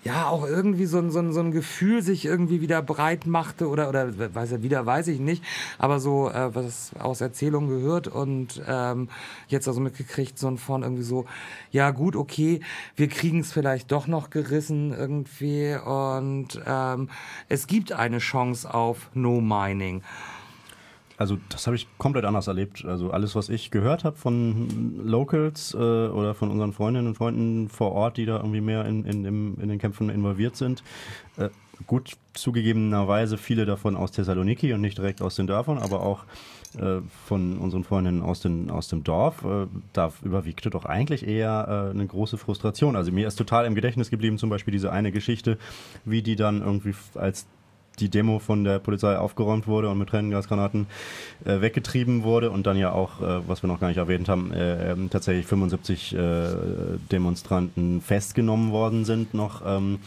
ja, 0.04 0.28
auch 0.28 0.48
irgendwie 0.48 0.88
so 0.88 0.98
ein, 0.98 1.12
so, 1.12 1.20
ein, 1.20 1.32
so 1.32 1.42
ein 1.42 1.52
Gefühl 1.52 2.02
sich 2.02 2.26
irgendwie 2.26 2.60
wieder 2.60 2.82
breit 2.82 3.28
machte 3.28 3.70
oder, 3.70 3.88
oder 3.88 4.34
weiß 4.34 4.54
er 4.54 4.64
wieder, 4.64 4.84
weiß 4.86 5.08
ich 5.10 5.20
nicht, 5.20 5.44
aber 5.78 6.00
so, 6.00 6.30
äh, 6.30 6.54
was 6.56 6.92
aus 6.98 7.22
Erzählungen 7.22 7.70
gehört 7.70 8.08
und 8.08 8.62
ähm, 8.68 9.10
jetzt 9.48 9.68
also 9.68 9.80
mitgekriegt, 9.80 10.40
so 10.40 10.48
ein 10.48 10.58
von 10.58 10.82
irgendwie 10.82 11.04
so, 11.04 11.26
ja 11.70 11.92
gut, 11.92 12.16
okay, 12.16 12.62
wir 12.96 13.10
kriegen 13.10 13.42
es 13.42 13.52
vielleicht 13.52 13.92
doch 13.92 14.08
noch 14.08 14.32
gerissen 14.32 14.92
irgendwie 14.92 15.76
und 15.76 16.60
ähm, 16.66 17.10
es 17.48 17.68
gibt 17.68 17.92
eine 17.92 18.18
Chance 18.18 18.74
auf 18.74 19.12
No 19.14 19.40
Mining 19.40 20.02
also 21.21 21.38
das 21.49 21.67
habe 21.67 21.75
ich 21.75 21.88
komplett 21.99 22.25
anders 22.25 22.47
erlebt. 22.47 22.84
Also 22.84 23.12
alles, 23.12 23.36
was 23.36 23.47
ich 23.47 23.69
gehört 23.69 24.03
habe 24.03 24.17
von 24.17 24.97
Locals 25.05 25.73
äh, 25.73 25.77
oder 25.77 26.34
von 26.34 26.49
unseren 26.49 26.73
Freundinnen 26.73 27.07
und 27.07 27.15
Freunden 27.15 27.69
vor 27.69 27.91
Ort, 27.91 28.17
die 28.17 28.25
da 28.25 28.38
irgendwie 28.38 28.62
mehr 28.62 28.86
in, 28.86 29.05
in, 29.05 29.23
in, 29.23 29.55
in 29.62 29.69
den 29.69 29.77
Kämpfen 29.77 30.10
involviert 30.10 30.55
sind. 30.55 30.84
Äh, 31.38 31.49
gut, 31.86 32.17
zugegebenerweise 32.34 33.38
viele 33.38 33.65
davon 33.65 33.95
aus 33.95 34.12
Thessaloniki 34.12 34.73
und 34.73 34.81
nicht 34.81 34.97
direkt 34.97 35.21
aus 35.21 35.36
den 35.36 35.45
Dörfern, 35.45 35.77
aber 35.77 36.01
auch 36.01 36.25
äh, 36.77 37.01
von 37.25 37.60
unseren 37.60 37.84
Freundinnen 37.84 38.23
aus, 38.23 38.39
den, 38.39 38.71
aus 38.71 38.88
dem 38.88 39.03
Dorf, 39.03 39.45
äh, 39.45 39.67
da 39.93 40.12
überwiegte 40.23 40.71
doch 40.71 40.86
eigentlich 40.86 41.27
eher 41.27 41.89
äh, 41.89 41.91
eine 41.91 42.07
große 42.07 42.39
Frustration. 42.39 42.95
Also 42.95 43.12
mir 43.12 43.27
ist 43.27 43.36
total 43.36 43.65
im 43.65 43.75
Gedächtnis 43.75 44.10
geblieben 44.10 44.39
zum 44.39 44.49
Beispiel 44.49 44.71
diese 44.71 44.91
eine 44.91 45.12
Geschichte, 45.12 45.60
wie 46.03 46.23
die 46.23 46.36
dann 46.36 46.62
irgendwie 46.62 46.95
als 47.13 47.45
die 47.99 48.10
Demo 48.10 48.39
von 48.39 48.63
der 48.63 48.80
Polizei 48.80 49.17
aufgeräumt 49.17 49.67
wurde 49.67 49.89
und 49.89 49.97
mit 49.97 50.10
Tränengasgranaten 50.10 50.88
äh, 51.45 51.62
weggetrieben 51.62 52.23
wurde 52.23 52.51
und 52.51 52.65
dann 52.65 52.77
ja 52.77 52.91
auch, 52.91 53.21
äh, 53.21 53.47
was 53.47 53.63
wir 53.63 53.67
noch 53.67 53.80
gar 53.80 53.88
nicht 53.88 53.97
erwähnt 53.97 54.30
haben, 54.30 54.51
äh, 54.51 54.91
ähm, 54.91 55.10
tatsächlich 55.10 55.45
75 55.45 56.15
äh, 56.15 56.47
Demonstranten 57.12 58.01
festgenommen 58.01 58.71
worden 58.71 59.06
sind 59.06 59.34
noch. 59.34 59.62
Ähm, 59.65 59.99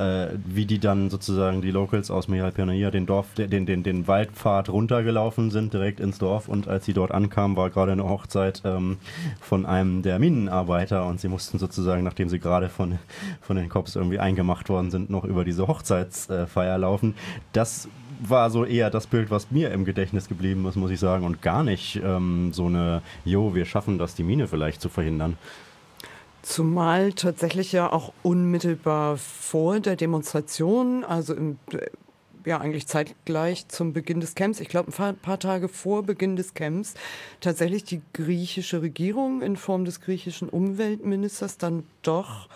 äh, 0.00 0.38
wie 0.46 0.64
die 0.64 0.78
dann 0.78 1.10
sozusagen 1.10 1.60
die 1.60 1.70
Locals 1.70 2.10
aus 2.10 2.26
Mehalpernaya 2.26 2.90
den 2.90 3.04
Dorf, 3.04 3.34
den, 3.34 3.66
den, 3.66 3.82
den 3.82 4.08
Waldpfad 4.08 4.70
runtergelaufen 4.70 5.50
sind, 5.50 5.74
direkt 5.74 6.00
ins 6.00 6.18
Dorf 6.18 6.48
und 6.48 6.68
als 6.68 6.86
sie 6.86 6.94
dort 6.94 7.12
ankamen, 7.12 7.56
war 7.56 7.68
gerade 7.68 7.92
eine 7.92 8.08
Hochzeit 8.08 8.62
ähm, 8.64 8.96
von 9.40 9.66
einem 9.66 10.02
der 10.02 10.18
Minenarbeiter 10.18 11.06
und 11.06 11.20
sie 11.20 11.28
mussten 11.28 11.58
sozusagen, 11.58 12.02
nachdem 12.02 12.30
sie 12.30 12.38
gerade 12.38 12.70
von, 12.70 12.98
von 13.42 13.56
den 13.56 13.68
Cops 13.68 13.94
irgendwie 13.94 14.18
eingemacht 14.18 14.70
worden 14.70 14.90
sind, 14.90 15.10
noch 15.10 15.24
über 15.24 15.44
diese 15.44 15.68
Hochzeitsfeier 15.68 16.78
laufen. 16.78 17.14
Das 17.52 17.88
war 18.20 18.50
so 18.50 18.64
eher 18.64 18.90
das 18.90 19.06
Bild, 19.06 19.30
was 19.30 19.50
mir 19.50 19.70
im 19.70 19.84
Gedächtnis 19.84 20.28
geblieben 20.28 20.66
ist, 20.66 20.76
muss 20.76 20.90
ich 20.90 21.00
sagen, 21.00 21.24
und 21.24 21.42
gar 21.42 21.62
nicht 21.62 22.00
ähm, 22.02 22.52
so 22.52 22.66
eine, 22.66 23.02
jo, 23.24 23.54
wir 23.54 23.64
schaffen 23.64 23.98
das, 23.98 24.14
die 24.14 24.22
Mine 24.22 24.48
vielleicht 24.48 24.80
zu 24.80 24.88
verhindern. 24.88 25.36
Zumal 26.42 27.12
tatsächlich 27.12 27.72
ja 27.72 27.92
auch 27.92 28.12
unmittelbar 28.22 29.18
vor 29.18 29.80
der 29.80 29.96
Demonstration, 29.96 31.04
also 31.04 31.34
im, 31.34 31.58
ja 32.46 32.58
eigentlich 32.58 32.86
zeitgleich 32.86 33.68
zum 33.68 33.92
Beginn 33.92 34.20
des 34.20 34.34
Camps, 34.34 34.60
ich 34.60 34.68
glaube 34.68 34.90
ein 34.96 35.16
paar, 35.16 35.38
Tage 35.38 35.68
vor 35.68 36.02
Beginn 36.02 36.36
des 36.36 36.54
Camps, 36.54 36.94
tatsächlich 37.40 37.84
die 37.84 38.00
griechische 38.14 38.80
Regierung 38.80 39.42
in 39.42 39.56
Form 39.56 39.84
des 39.84 40.00
griechischen 40.00 40.48
Umweltministers 40.48 41.58
dann 41.58 41.84
doch 42.02 42.48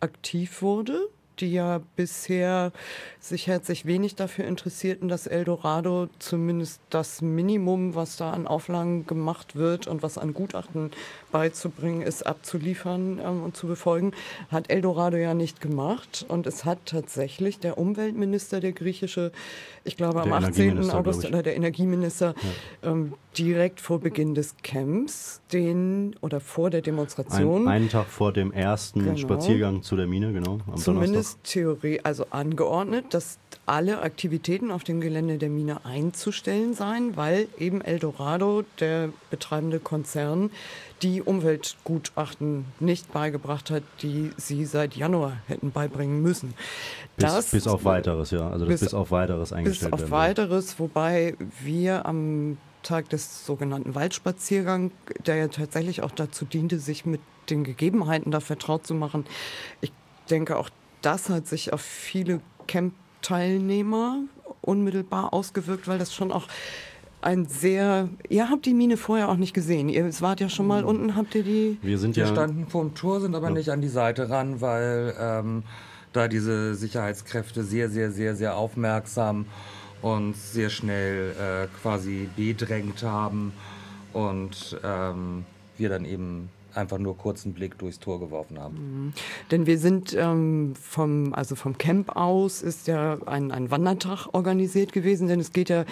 aktiv 0.00 0.62
wurde 0.62 1.08
die 1.40 1.52
ja 1.52 1.80
bisher 1.96 2.72
sich 3.20 3.46
herzlich 3.46 3.86
wenig 3.86 4.14
dafür 4.14 4.44
interessierten, 4.44 5.08
dass 5.08 5.26
Eldorado 5.26 6.08
zumindest 6.18 6.80
das 6.90 7.22
Minimum, 7.22 7.94
was 7.94 8.16
da 8.16 8.32
an 8.32 8.46
Auflagen 8.46 9.06
gemacht 9.06 9.56
wird 9.56 9.86
und 9.86 10.02
was 10.02 10.18
an 10.18 10.34
Gutachten 10.34 10.90
beizubringen 11.32 12.02
ist, 12.02 12.26
abzuliefern 12.26 13.18
ähm, 13.24 13.42
und 13.42 13.56
zu 13.56 13.66
befolgen, 13.66 14.12
hat 14.50 14.70
Eldorado 14.70 15.16
ja 15.16 15.34
nicht 15.34 15.60
gemacht. 15.60 16.24
Und 16.28 16.46
es 16.46 16.64
hat 16.64 16.78
tatsächlich 16.86 17.58
der 17.58 17.78
Umweltminister, 17.78 18.60
der 18.60 18.72
griechische, 18.72 19.32
ich 19.84 19.96
glaube 19.96 20.22
am 20.22 20.32
18. 20.32 20.90
August, 20.90 21.24
oder 21.24 21.42
der 21.42 21.56
Energieminister, 21.56 22.34
ja. 22.82 22.90
ähm, 22.90 23.14
direkt 23.36 23.80
vor 23.80 24.00
Beginn 24.00 24.34
des 24.34 24.54
Camps, 24.62 25.40
den 25.52 26.14
oder 26.20 26.40
vor 26.40 26.70
der 26.70 26.82
Demonstration. 26.82 27.62
Ein, 27.62 27.74
einen 27.74 27.88
Tag 27.88 28.06
vor 28.06 28.32
dem 28.32 28.52
ersten 28.52 29.00
genau, 29.00 29.16
Spaziergang 29.16 29.82
zu 29.82 29.96
der 29.96 30.06
Mine, 30.06 30.32
genau. 30.32 30.58
zumindest 30.76 31.23
Theorie, 31.42 32.00
also 32.02 32.26
angeordnet, 32.30 33.06
dass 33.10 33.38
alle 33.66 34.02
Aktivitäten 34.02 34.70
auf 34.70 34.84
dem 34.84 35.00
Gelände 35.00 35.38
der 35.38 35.48
Mine 35.48 35.84
einzustellen 35.84 36.74
seien, 36.74 37.16
weil 37.16 37.48
eben 37.58 37.80
Eldorado, 37.80 38.64
der 38.80 39.10
betreibende 39.30 39.80
Konzern, 39.80 40.50
die 41.02 41.22
Umweltgutachten 41.22 42.66
nicht 42.80 43.12
beigebracht 43.12 43.70
hat, 43.70 43.82
die 44.02 44.30
sie 44.36 44.64
seit 44.64 44.96
Januar 44.96 45.38
hätten 45.46 45.70
beibringen 45.70 46.22
müssen. 46.22 46.54
Bis, 47.16 47.32
das, 47.32 47.50
bis 47.50 47.66
auf 47.66 47.84
weiteres, 47.84 48.30
ja. 48.30 48.48
Also 48.48 48.66
bis, 48.66 48.80
bis 48.80 48.94
auf 48.94 49.10
weiteres 49.10 49.52
eingestellt 49.52 49.92
Bis 49.92 50.02
auf 50.04 50.10
weiteres, 50.10 50.78
wobei 50.78 51.36
wir 51.62 52.06
am 52.06 52.58
Tag 52.82 53.08
des 53.08 53.46
sogenannten 53.46 53.94
Waldspaziergangs, 53.94 54.92
der 55.26 55.36
ja 55.36 55.48
tatsächlich 55.48 56.02
auch 56.02 56.10
dazu 56.10 56.44
diente, 56.44 56.78
sich 56.78 57.06
mit 57.06 57.20
den 57.50 57.64
Gegebenheiten 57.64 58.30
da 58.30 58.40
vertraut 58.40 58.86
zu 58.86 58.94
machen. 58.94 59.26
Ich 59.80 59.92
denke, 60.30 60.56
auch 60.56 60.70
das 61.04 61.28
hat 61.28 61.46
sich 61.46 61.72
auf 61.72 61.80
viele 61.80 62.40
Camp-Teilnehmer 62.66 64.20
unmittelbar 64.60 65.32
ausgewirkt, 65.32 65.86
weil 65.88 65.98
das 65.98 66.14
schon 66.14 66.32
auch 66.32 66.46
ein 67.20 67.46
sehr. 67.46 68.08
Ihr 68.28 68.50
habt 68.50 68.66
die 68.66 68.74
Mine 68.74 68.96
vorher 68.96 69.30
auch 69.30 69.36
nicht 69.36 69.54
gesehen. 69.54 69.88
Ihr 69.88 70.08
wart 70.20 70.40
ja 70.40 70.48
schon 70.48 70.66
mal 70.66 70.82
mhm. 70.82 70.88
unten, 70.88 71.16
habt 71.16 71.34
ihr 71.34 71.42
die. 71.42 71.78
Wir 71.82 71.98
sind 71.98 72.16
Wir 72.16 72.24
ja. 72.24 72.32
standen 72.32 72.66
vor 72.66 72.82
dem 72.82 72.94
Tor, 72.94 73.20
sind 73.20 73.34
aber 73.34 73.48
ja. 73.48 73.54
nicht 73.54 73.70
an 73.70 73.80
die 73.80 73.88
Seite 73.88 74.28
ran, 74.28 74.60
weil 74.60 75.14
ähm, 75.18 75.62
da 76.12 76.28
diese 76.28 76.74
Sicherheitskräfte 76.74 77.64
sehr, 77.64 77.88
sehr, 77.88 78.10
sehr, 78.10 78.36
sehr 78.36 78.56
aufmerksam 78.56 79.46
und 80.02 80.36
sehr 80.36 80.68
schnell 80.68 81.32
äh, 81.32 81.66
quasi 81.80 82.28
bedrängt 82.36 83.02
haben 83.02 83.52
und 84.12 84.78
ähm, 84.84 85.44
wir 85.78 85.88
dann 85.88 86.04
eben 86.04 86.50
einfach 86.76 86.98
nur 86.98 87.16
kurzen 87.16 87.54
Blick 87.54 87.78
durchs 87.78 87.98
Tor 87.98 88.20
geworfen 88.20 88.58
haben. 88.58 88.74
Mhm. 88.76 89.12
Denn 89.50 89.66
wir 89.66 89.78
sind 89.78 90.14
ähm, 90.18 90.74
vom, 90.80 91.34
also 91.34 91.54
vom 91.54 91.78
Camp 91.78 92.16
aus 92.16 92.62
ist 92.62 92.86
ja 92.86 93.18
ein, 93.26 93.50
ein 93.50 93.70
Wandertag 93.70 94.28
organisiert 94.32 94.92
gewesen, 94.92 95.28
denn 95.28 95.40
es 95.40 95.52
geht 95.52 95.68
ja 95.68 95.84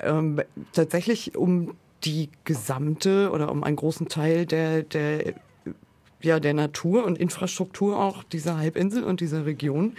ähm, 0.00 0.40
tatsächlich 0.72 1.36
um 1.36 1.74
die 2.04 2.30
gesamte 2.44 3.30
oder 3.30 3.50
um 3.50 3.62
einen 3.62 3.76
großen 3.76 4.08
Teil 4.08 4.46
der, 4.46 4.82
der, 4.82 5.34
ja, 6.22 6.40
der 6.40 6.54
Natur 6.54 7.04
und 7.04 7.18
Infrastruktur 7.18 7.98
auch 7.98 8.22
dieser 8.24 8.56
Halbinsel 8.56 9.04
und 9.04 9.20
dieser 9.20 9.46
Region 9.46 9.94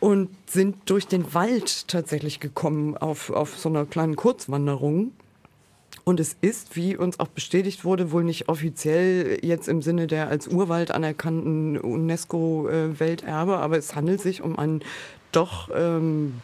und 0.00 0.30
sind 0.46 0.76
durch 0.86 1.06
den 1.06 1.34
Wald 1.34 1.88
tatsächlich 1.88 2.40
gekommen 2.40 2.96
auf, 2.96 3.30
auf 3.30 3.58
so 3.58 3.68
einer 3.68 3.84
kleinen 3.84 4.16
Kurzwanderung. 4.16 5.12
Und 6.04 6.20
es 6.20 6.36
ist, 6.40 6.76
wie 6.76 6.96
uns 6.96 7.20
auch 7.20 7.28
bestätigt 7.28 7.84
wurde, 7.84 8.10
wohl 8.10 8.24
nicht 8.24 8.48
offiziell 8.48 9.38
jetzt 9.42 9.68
im 9.68 9.82
Sinne 9.82 10.06
der 10.06 10.28
als 10.28 10.48
Urwald 10.48 10.90
anerkannten 10.90 11.78
UNESCO-Welterbe, 11.78 13.58
aber 13.58 13.76
es 13.78 13.94
handelt 13.94 14.20
sich 14.20 14.42
um 14.42 14.58
einen 14.58 14.82
doch 15.32 15.70
ähm, 15.74 16.40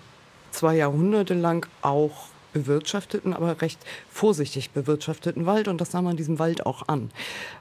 zwei 0.51 0.77
Jahrhunderte 0.77 1.35
lang 1.35 1.67
auch 1.83 2.29
bewirtschafteten, 2.53 3.35
aber 3.35 3.61
recht 3.61 3.79
vorsichtig 4.11 4.71
bewirtschafteten 4.71 5.47
Wald 5.47 5.69
und 5.69 5.81
das 5.81 5.91
sah 5.91 6.01
man 6.01 6.17
diesem 6.17 6.39
Wald 6.39 6.65
auch 6.65 6.89
an. 6.89 7.11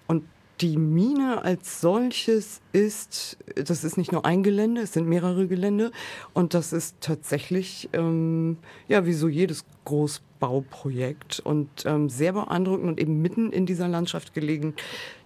Und 0.08 0.24
die 0.62 0.78
Mine 0.78 1.44
als 1.44 1.82
solches 1.82 2.62
ist, 2.72 3.38
das 3.56 3.84
ist 3.84 3.98
nicht 3.98 4.12
nur 4.12 4.26
ein 4.26 4.44
Gelände, 4.44 4.82
es 4.82 4.94
sind 4.94 5.08
mehrere 5.08 5.48
Gelände 5.48 5.92
und 6.34 6.54
das 6.54 6.72
ist 6.72 6.96
tatsächlich, 7.02 7.90
ähm, 7.94 8.58
ja, 8.88 9.06
wie 9.06 9.14
so 9.14 9.28
jedes 9.28 9.66
Großbauprojekt 9.84 11.40
und 11.42 11.70
ähm, 11.86 12.10
sehr 12.10 12.34
beeindruckend 12.34 12.88
und 12.88 13.00
eben 13.00 13.22
mitten 13.22 13.52
in 13.52 13.66
dieser 13.66 13.88
Landschaft 13.88 14.34
gelegen. 14.34 14.76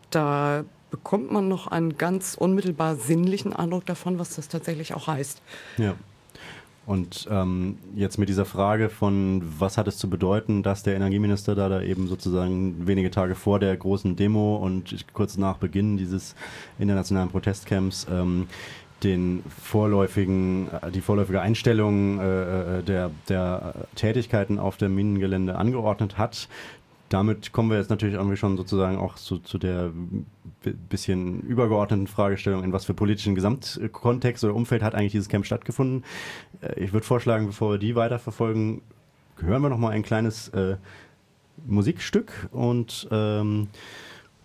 Da 0.10 0.66
bekommt 0.90 1.32
man 1.32 1.48
noch 1.48 1.68
einen 1.68 1.98
ganz 1.98 2.36
unmittelbar 2.36 2.96
sinnlichen 2.96 3.54
Eindruck 3.54 3.86
davon, 3.86 4.18
was 4.18 4.36
das 4.36 4.48
tatsächlich 4.48 4.94
auch 4.96 5.08
heißt. 5.08 5.42
Ja. 5.78 5.96
Und 6.90 7.28
ähm, 7.30 7.78
jetzt 7.94 8.18
mit 8.18 8.30
dieser 8.30 8.46
Frage 8.46 8.90
von, 8.90 9.44
was 9.60 9.78
hat 9.78 9.88
es 9.88 10.00
zu 10.00 10.10
bedeuten, 10.10 10.64
dass 10.64 10.82
der 10.82 10.96
Energieminister 10.96 11.54
da, 11.54 11.70
da 11.70 11.84
eben 11.84 12.08
sozusagen 12.08 12.88
wenige 12.88 13.12
Tage 13.12 13.36
vor 13.36 13.60
der 13.60 13.78
großen 13.78 14.16
Demo 14.16 14.56
und 14.56 15.06
kurz 15.14 15.38
nach 15.38 15.58
Beginn 15.58 15.98
dieses 15.98 16.34
internationalen 16.80 17.30
Protestcamps 17.30 18.08
ähm, 18.12 18.48
den 19.04 19.44
vorläufigen, 19.62 20.68
äh, 20.82 20.90
die 20.90 21.02
vorläufige 21.02 21.42
Einstellung 21.42 22.20
äh, 22.20 22.80
äh, 22.80 22.84
der, 22.84 23.12
der 23.28 23.76
Tätigkeiten 23.94 24.58
auf 24.58 24.78
dem 24.78 24.96
Minengelände 24.96 25.58
angeordnet 25.58 26.18
hat, 26.18 26.48
damit 27.10 27.52
kommen 27.52 27.70
wir 27.70 27.78
jetzt 27.78 27.90
natürlich 27.90 28.16
irgendwie 28.16 28.38
schon 28.38 28.58
sozusagen 28.58 28.98
auch 28.98 29.16
zu, 29.16 29.40
zu 29.40 29.58
der 29.58 29.92
bisschen 30.90 31.42
übergeordneten 31.42 32.08
Fragestellung, 32.08 32.64
in 32.64 32.74
was 32.74 32.86
für 32.86 32.94
politischen 32.94 33.36
Gesamtkontext 33.36 34.44
oder 34.44 34.56
Umfeld 34.56 34.84
hat 34.84 34.96
eigentlich 34.96 35.14
dieses 35.14 35.30
Camp 35.30 35.46
stattgefunden. 35.46 36.04
Äh, 36.62 36.84
ich 36.84 36.94
würde 36.94 37.06
vorschlagen, 37.06 37.48
bevor 37.48 37.72
wir 37.72 37.78
die 37.78 37.96
weiterverfolgen, 37.96 38.82
hören 39.38 39.62
wir 39.62 39.70
noch 39.70 39.78
mal 39.78 39.92
ein 39.92 40.04
kleines 40.04 40.50
äh, 40.50 40.78
Musikstück 41.66 42.50
und 42.52 43.08
ähm, 43.12 43.68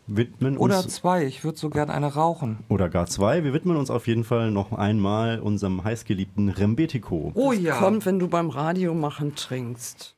widmen 0.06 0.56
oder 0.56 0.76
uns... 0.76 0.84
Oder 0.84 0.92
zwei, 0.92 1.24
ich 1.26 1.44
würde 1.44 1.58
so 1.58 1.70
gern 1.70 1.90
eine 1.90 2.14
rauchen. 2.14 2.58
Oder 2.68 2.88
gar 2.88 3.06
zwei. 3.06 3.44
Wir 3.44 3.52
widmen 3.52 3.76
uns 3.76 3.90
auf 3.90 4.06
jeden 4.06 4.24
Fall 4.24 4.50
noch 4.50 4.72
einmal 4.72 5.40
unserem 5.40 5.82
heißgeliebten 5.82 6.48
Rembetico. 6.48 7.32
Oh 7.34 7.52
ja. 7.52 7.76
kommt, 7.76 8.06
wenn 8.06 8.18
du 8.18 8.28
beim 8.28 8.50
Radio 8.50 8.94
machen 8.94 9.34
trinkst. 9.34 10.13